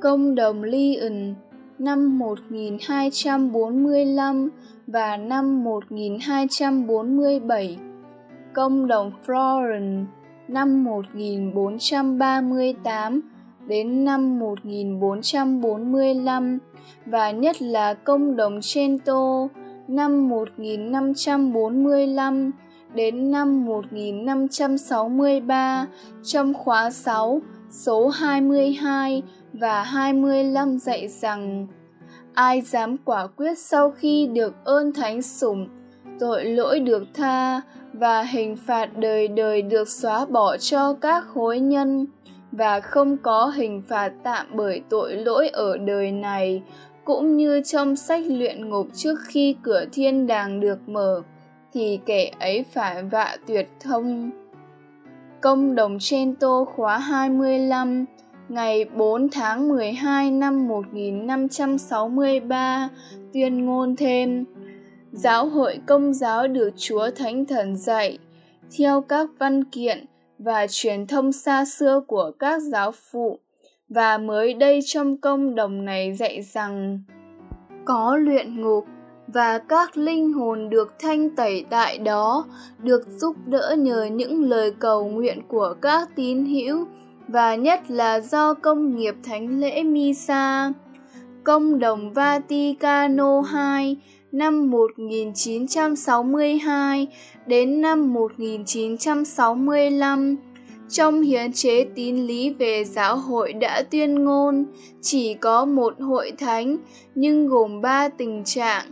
Công 0.00 0.34
đồng 0.34 0.62
Lyon 0.62 1.34
năm 1.80 2.18
1245 2.18 4.48
và 4.86 5.16
năm 5.16 5.64
1247. 5.64 7.78
Công 8.52 8.86
đồng 8.86 9.12
Florence 9.26 10.04
năm 10.48 10.84
1438 10.84 13.20
đến 13.66 14.04
năm 14.04 14.38
1445 14.38 16.58
và 17.06 17.30
nhất 17.30 17.62
là 17.62 17.94
công 17.94 18.36
đồng 18.36 18.60
Cento 18.74 19.48
năm 19.88 20.28
1545 20.28 22.50
đến 22.94 23.30
năm 23.30 23.64
1563 23.64 25.86
trong 26.22 26.54
khóa 26.54 26.90
6, 26.90 27.40
số 27.70 28.08
22 28.08 29.22
và 29.60 29.82
25 29.82 30.78
dạy 30.78 31.08
rằng 31.08 31.66
ai 32.34 32.60
dám 32.60 32.96
quả 33.04 33.26
quyết 33.26 33.58
sau 33.58 33.90
khi 33.90 34.26
được 34.26 34.54
ơn 34.64 34.92
thánh 34.92 35.22
sủng, 35.22 35.68
tội 36.20 36.44
lỗi 36.44 36.80
được 36.80 37.02
tha 37.14 37.60
và 37.92 38.22
hình 38.22 38.56
phạt 38.66 38.86
đời 38.96 39.28
đời 39.28 39.62
được 39.62 39.88
xóa 39.88 40.26
bỏ 40.26 40.56
cho 40.56 40.94
các 40.94 41.24
hối 41.34 41.60
nhân 41.60 42.06
và 42.52 42.80
không 42.80 43.16
có 43.16 43.46
hình 43.46 43.82
phạt 43.88 44.12
tạm 44.22 44.46
bởi 44.54 44.82
tội 44.88 45.16
lỗi 45.16 45.48
ở 45.48 45.76
đời 45.76 46.12
này 46.12 46.62
cũng 47.04 47.36
như 47.36 47.62
trong 47.64 47.96
sách 47.96 48.22
luyện 48.26 48.68
ngục 48.68 48.86
trước 48.94 49.18
khi 49.26 49.56
cửa 49.62 49.84
thiên 49.92 50.26
đàng 50.26 50.60
được 50.60 50.88
mở, 50.88 51.22
thì 51.72 52.00
kẻ 52.06 52.30
ấy 52.40 52.64
phải 52.72 53.02
vạ 53.02 53.36
tuyệt 53.46 53.68
thông. 53.80 54.30
Công 55.40 55.74
đồng 55.74 55.96
trên 56.00 56.34
tô 56.34 56.68
khóa 56.76 56.98
25, 56.98 58.04
ngày 58.50 58.84
4 58.84 59.28
tháng 59.28 59.68
12 59.68 60.30
năm 60.30 60.68
1563, 60.68 62.88
tuyên 63.32 63.66
ngôn 63.66 63.96
thêm, 63.96 64.44
Giáo 65.12 65.46
hội 65.46 65.78
công 65.86 66.14
giáo 66.14 66.48
được 66.48 66.70
Chúa 66.76 67.10
Thánh 67.16 67.46
Thần 67.46 67.76
dạy, 67.76 68.18
theo 68.78 69.00
các 69.00 69.30
văn 69.38 69.64
kiện 69.64 70.04
và 70.38 70.66
truyền 70.70 71.06
thông 71.06 71.32
xa 71.32 71.64
xưa 71.64 72.00
của 72.06 72.32
các 72.38 72.62
giáo 72.62 72.92
phụ, 73.10 73.38
và 73.88 74.18
mới 74.18 74.54
đây 74.54 74.80
trong 74.84 75.16
công 75.16 75.54
đồng 75.54 75.84
này 75.84 76.14
dạy 76.14 76.42
rằng 76.42 77.00
có 77.84 78.16
luyện 78.16 78.60
ngục 78.60 78.84
và 79.26 79.58
các 79.58 79.96
linh 79.96 80.32
hồn 80.32 80.70
được 80.70 80.94
thanh 80.98 81.36
tẩy 81.36 81.64
tại 81.70 81.98
đó 81.98 82.44
được 82.78 83.08
giúp 83.08 83.36
đỡ 83.46 83.76
nhờ 83.78 84.04
những 84.04 84.42
lời 84.42 84.72
cầu 84.78 85.08
nguyện 85.08 85.42
của 85.48 85.74
các 85.82 86.08
tín 86.16 86.46
hữu 86.46 86.86
và 87.32 87.54
nhất 87.54 87.90
là 87.90 88.20
do 88.20 88.54
công 88.54 88.96
nghiệp 88.96 89.14
thánh 89.22 89.60
lễ 89.60 89.82
Misa. 89.82 90.72
Công 91.44 91.78
đồng 91.78 92.12
Vaticano 92.12 93.40
II 93.40 93.96
năm 94.32 94.70
1962 94.70 97.06
đến 97.46 97.80
năm 97.80 98.14
1965 98.14 100.36
trong 100.88 101.22
hiến 101.22 101.52
chế 101.52 101.84
tín 101.94 102.16
lý 102.16 102.50
về 102.50 102.84
giáo 102.84 103.16
hội 103.16 103.52
đã 103.52 103.82
tuyên 103.90 104.24
ngôn 104.24 104.64
chỉ 105.00 105.34
có 105.34 105.64
một 105.64 106.00
hội 106.00 106.32
thánh 106.38 106.76
nhưng 107.14 107.48
gồm 107.48 107.80
ba 107.80 108.08
tình 108.08 108.44
trạng. 108.44 108.86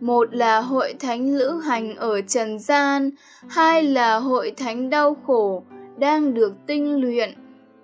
Một 0.00 0.34
là 0.34 0.60
hội 0.60 0.94
thánh 1.00 1.34
lữ 1.34 1.60
hành 1.64 1.96
ở 1.96 2.20
trần 2.20 2.58
gian, 2.58 3.10
hai 3.48 3.82
là 3.82 4.18
hội 4.18 4.52
thánh 4.56 4.90
đau 4.90 5.16
khổ 5.26 5.62
đang 5.98 6.34
được 6.34 6.52
tinh 6.66 7.00
luyện, 7.00 7.34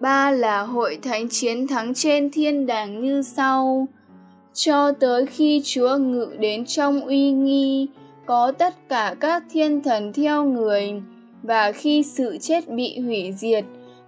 ba 0.02 0.30
là 0.30 0.62
hội 0.62 0.98
thánh 1.02 1.28
chiến 1.28 1.66
thắng 1.66 1.94
trên 1.94 2.30
thiên 2.30 2.66
đàng 2.66 3.00
như 3.00 3.22
sau. 3.22 3.88
cho 4.54 4.92
tới 4.92 5.26
khi 5.26 5.62
Chúa 5.64 5.96
ngự 5.96 6.28
đến 6.38 6.64
trong 6.64 7.00
uy 7.00 7.30
nghi, 7.30 7.88
có 8.26 8.52
tất 8.52 8.74
cả 8.88 9.14
các 9.20 9.42
thiên 9.50 9.82
thần 9.82 10.12
theo 10.12 10.44
người, 10.44 11.02
và 11.42 11.72
khi 11.72 12.02
sự 12.02 12.38
chết 12.40 12.68
bị 12.68 12.98
hủy 12.98 13.32
diệt, 13.36 13.64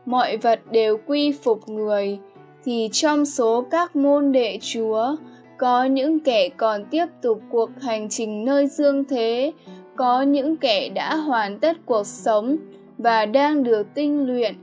mọi 0.07 0.37
vật 0.37 0.61
đều 0.71 0.99
quy 1.07 1.33
phục 1.33 1.69
người, 1.69 2.19
thì 2.65 2.89
trong 2.93 3.25
số 3.25 3.67
các 3.71 3.97
môn 3.97 4.33
đệ 4.33 4.59
Chúa, 4.63 5.17
có 5.59 5.85
những 5.85 6.21
kẻ 6.21 6.49
còn 6.49 6.85
tiếp 6.91 7.07
tục 7.23 7.41
cuộc 7.51 7.71
hành 7.81 8.09
trình 8.09 8.45
nơi 8.45 8.67
dương 8.67 9.05
thế, 9.05 9.53
có 9.97 10.23
những 10.23 10.57
kẻ 10.57 10.89
đã 10.89 11.17
hoàn 11.17 11.59
tất 11.59 11.77
cuộc 11.87 12.07
sống 12.07 12.57
và 12.99 13.27
đang 13.27 13.63
được 13.63 13.87
tinh 13.95 14.27
luyện 14.27 14.55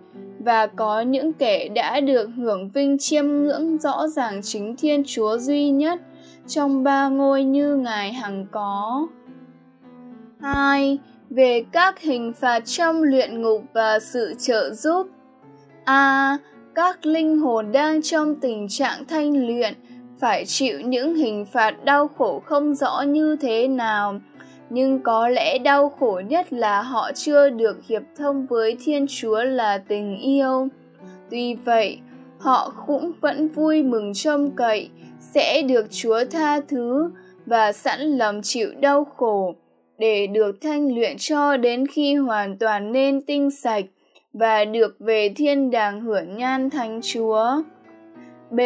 và 0.44 0.68
có 0.68 1.02
những 1.02 1.34
kẻ 1.34 1.70
đã 1.76 2.00
được 2.00 2.30
hưởng 2.38 2.70
vinh 2.70 2.98
chiêm 2.98 3.28
ngưỡng 3.28 3.78
rõ 3.78 4.08
ràng 4.08 4.42
chính 4.44 4.76
Thiên 4.76 5.04
Chúa 5.06 5.38
duy 5.38 5.70
nhất 5.70 6.00
trong 6.48 6.84
ba 6.84 7.08
ngôi 7.08 7.44
như 7.44 7.76
Ngài 7.76 8.14
hằng 8.14 8.46
có. 8.52 9.08
2. 10.42 10.98
Về 11.30 11.64
các 11.72 12.00
hình 12.00 12.34
phạt 12.34 12.60
trong 12.66 13.04
luyện 13.04 13.42
ngục 13.42 13.64
và 13.74 14.00
sự 14.00 14.34
trợ 14.40 14.74
giúp 14.74 15.08
A. 15.86 16.38
các 16.76 17.06
linh 17.06 17.38
hồn 17.38 17.72
đang 17.72 18.02
trong 18.02 18.36
tình 18.36 18.68
trạng 18.70 19.06
thanh 19.06 19.48
luyện, 19.48 19.74
phải 20.20 20.46
chịu 20.46 20.80
những 20.80 21.16
hình 21.16 21.46
phạt 21.46 21.86
đau 21.86 22.08
khổ 22.08 22.42
không 22.46 22.76
rõ 22.76 23.02
như 23.02 23.36
thế 23.36 23.68
nào 23.68 24.20
nhưng 24.74 25.00
có 25.00 25.28
lẽ 25.30 25.58
đau 25.58 25.90
khổ 25.90 26.22
nhất 26.28 26.54
là 26.54 26.82
họ 26.82 27.12
chưa 27.16 27.50
được 27.50 27.86
hiệp 27.88 28.02
thông 28.18 28.46
với 28.46 28.78
thiên 28.84 29.06
chúa 29.10 29.44
là 29.44 29.78
tình 29.78 30.18
yêu. 30.18 30.68
Tuy 31.30 31.56
vậy, 31.56 32.00
họ 32.40 32.74
cũng 32.88 33.12
vẫn 33.22 33.48
vui 33.48 33.84
mừng 33.84 34.14
trông 34.14 34.52
cậy, 34.52 34.90
sẽ 35.20 35.62
được 35.62 35.86
chúa 35.90 36.26
tha 36.32 36.60
thứ 36.68 37.12
và 37.46 37.72
sẵn 37.72 38.02
lòng 38.02 38.42
chịu 38.44 38.70
đau 38.80 39.06
khổ. 39.06 39.56
Để 39.98 40.28
được 40.28 40.62
thanh 40.62 40.96
luyện 40.96 41.16
cho 41.20 41.58
đến 41.58 41.88
khi 41.88 42.16
hoàn 42.16 42.58
toàn 42.58 42.92
nên 42.92 43.22
tinh 43.22 43.52
sạch 43.52 43.86
và 44.34 44.66
được 44.66 44.96
về 45.00 45.30
thiên 45.36 45.72
đàng 45.72 46.02
hưởng 46.02 46.38
nhan 46.38 46.70
thánh 46.70 47.00
chúa. 47.04 47.62
B. 48.52 48.60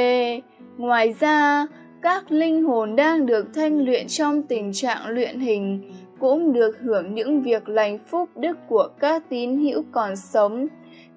Ngoài 0.77 1.15
ra 1.19 1.67
các 2.05 2.31
linh 2.31 2.63
hồn 2.63 2.95
đang 2.95 3.25
được 3.25 3.47
thanh 3.53 3.85
luyện 3.85 4.07
trong 4.07 4.43
tình 4.43 4.73
trạng 4.73 5.07
luyện 5.07 5.39
hình, 5.39 5.91
cũng 6.19 6.53
được 6.53 6.77
hưởng 6.79 7.15
những 7.15 7.41
việc 7.41 7.69
lành 7.69 7.99
phúc 8.07 8.29
đức 8.35 8.57
của 8.69 8.87
các 8.99 9.23
tín 9.29 9.57
hữu 9.57 9.83
còn 9.91 10.15
sống. 10.15 10.67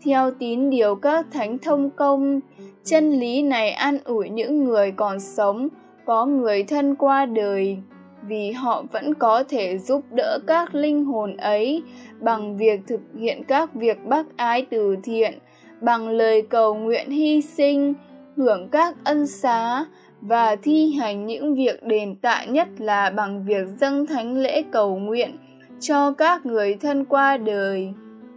Theo 0.05 0.31
tín 0.39 0.71
điều 0.71 0.95
các 0.95 1.27
thánh 1.33 1.59
thông 1.59 1.91
công, 1.91 2.41
chân 2.85 3.11
lý 3.11 3.43
này 3.43 3.71
an 3.71 3.99
ủi 4.05 4.29
những 4.29 4.65
người 4.65 4.91
còn 4.91 5.21
sống, 5.21 5.69
có 6.05 6.27
người 6.27 6.63
thân 6.63 6.95
qua 6.95 7.27
đời, 7.27 7.79
vì 8.23 8.53
họ 8.53 8.85
vẫn 8.93 9.15
có 9.15 9.45
thể 9.49 9.79
giúp 9.79 10.03
đỡ 10.11 10.39
các 10.47 10.75
linh 10.75 11.05
hồn 11.05 11.37
ấy 11.37 11.83
bằng 12.21 12.57
việc 12.57 12.81
thực 12.87 13.01
hiện 13.19 13.45
các 13.45 13.75
việc 13.75 14.07
bác 14.07 14.27
ái 14.37 14.67
từ 14.71 14.97
thiện, 15.03 15.39
bằng 15.81 16.09
lời 16.09 16.43
cầu 16.43 16.75
nguyện 16.75 17.11
hy 17.11 17.41
sinh, 17.41 17.95
hưởng 18.37 18.69
các 18.69 18.95
ân 19.05 19.27
xá 19.27 19.85
và 20.21 20.57
thi 20.57 20.93
hành 20.93 21.27
những 21.27 21.55
việc 21.55 21.83
đền 21.83 22.17
tạ 22.17 22.45
nhất 22.45 22.69
là 22.79 23.11
bằng 23.11 23.45
việc 23.45 23.67
dâng 23.81 24.07
thánh 24.07 24.37
lễ 24.37 24.63
cầu 24.71 24.99
nguyện 24.99 25.37
cho 25.81 26.13
các 26.13 26.47
người 26.47 26.77
thân 26.81 27.05
qua 27.05 27.37
đời, 27.37 27.93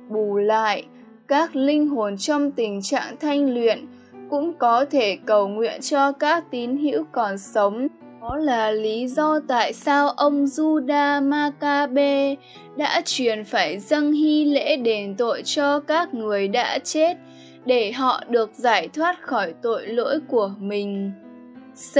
bù 0.09 0.37
lại 0.37 0.85
các 1.27 1.55
linh 1.55 1.87
hồn 1.87 2.17
trong 2.17 2.51
tình 2.51 2.81
trạng 2.81 3.15
thanh 3.19 3.53
luyện, 3.53 3.85
cũng 4.29 4.53
có 4.53 4.85
thể 4.85 5.17
cầu 5.25 5.47
nguyện 5.47 5.81
cho 5.81 6.11
các 6.11 6.51
tín 6.51 6.77
hữu 6.77 7.03
còn 7.11 7.37
sống 7.37 7.87
đó 8.21 8.35
là 8.35 8.71
lý 8.71 9.07
do 9.07 9.39
tại 9.47 9.73
sao 9.73 10.09
ông 10.09 10.45
Juda 10.45 11.29
Maccabe 11.29 12.35
đã 12.77 13.01
truyền 13.05 13.43
phải 13.43 13.79
dâng 13.79 14.11
hy 14.11 14.45
lễ 14.45 14.77
đền 14.77 15.15
tội 15.15 15.41
cho 15.45 15.79
các 15.79 16.13
người 16.13 16.47
đã 16.47 16.79
chết 16.79 17.17
để 17.65 17.91
họ 17.91 18.23
được 18.29 18.51
giải 18.53 18.87
thoát 18.87 19.21
khỏi 19.21 19.53
tội 19.61 19.87
lỗi 19.87 20.19
của 20.27 20.51
mình. 20.59 21.11
C. 21.75 21.97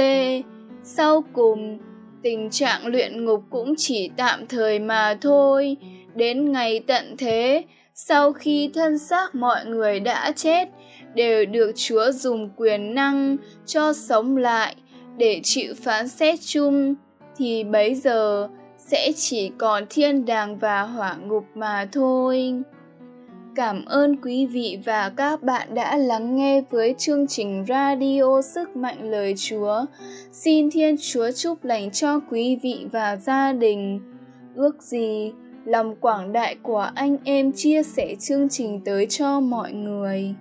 Sau 0.82 1.24
cùng, 1.32 1.78
tình 2.22 2.50
trạng 2.50 2.86
luyện 2.86 3.24
ngục 3.24 3.42
cũng 3.50 3.74
chỉ 3.76 4.10
tạm 4.16 4.46
thời 4.46 4.78
mà 4.78 5.18
thôi, 5.20 5.76
đến 6.14 6.52
ngày 6.52 6.80
tận 6.86 7.14
thế, 7.18 7.64
sau 7.94 8.32
khi 8.32 8.70
thân 8.74 8.98
xác 8.98 9.34
mọi 9.34 9.66
người 9.66 10.00
đã 10.00 10.32
chết, 10.36 10.68
đều 11.14 11.46
được 11.46 11.72
Chúa 11.76 12.12
dùng 12.12 12.50
quyền 12.56 12.94
năng 12.94 13.36
cho 13.66 13.92
sống 13.92 14.36
lại 14.36 14.76
để 15.16 15.40
chịu 15.42 15.74
phán 15.82 16.08
xét 16.08 16.38
chung, 16.46 16.94
thì 17.36 17.64
bấy 17.64 17.94
giờ 17.94 18.48
sẽ 18.78 19.12
chỉ 19.16 19.50
còn 19.58 19.84
thiên 19.90 20.24
đàng 20.24 20.58
và 20.58 20.82
hỏa 20.82 21.14
ngục 21.14 21.44
mà 21.54 21.88
thôi. 21.92 22.54
Cảm 23.54 23.84
ơn 23.84 24.16
quý 24.16 24.46
vị 24.46 24.78
và 24.84 25.12
các 25.16 25.42
bạn 25.42 25.74
đã 25.74 25.96
lắng 25.96 26.36
nghe 26.36 26.62
với 26.70 26.94
chương 26.98 27.26
trình 27.26 27.64
Radio 27.68 28.42
Sức 28.42 28.76
Mạnh 28.76 29.10
Lời 29.10 29.34
Chúa. 29.36 29.84
Xin 30.32 30.70
Thiên 30.70 30.96
Chúa 31.12 31.30
chúc 31.30 31.64
lành 31.64 31.90
cho 31.90 32.20
quý 32.30 32.58
vị 32.62 32.86
và 32.92 33.16
gia 33.16 33.52
đình. 33.52 34.00
Ước 34.54 34.82
gì 34.82 35.32
lòng 35.64 35.96
quảng 35.96 36.32
đại 36.32 36.56
của 36.62 36.90
anh 36.94 37.16
em 37.24 37.52
chia 37.52 37.82
sẻ 37.82 38.14
chương 38.20 38.48
trình 38.48 38.80
tới 38.84 39.06
cho 39.06 39.40
mọi 39.40 39.72
người. 39.72 40.34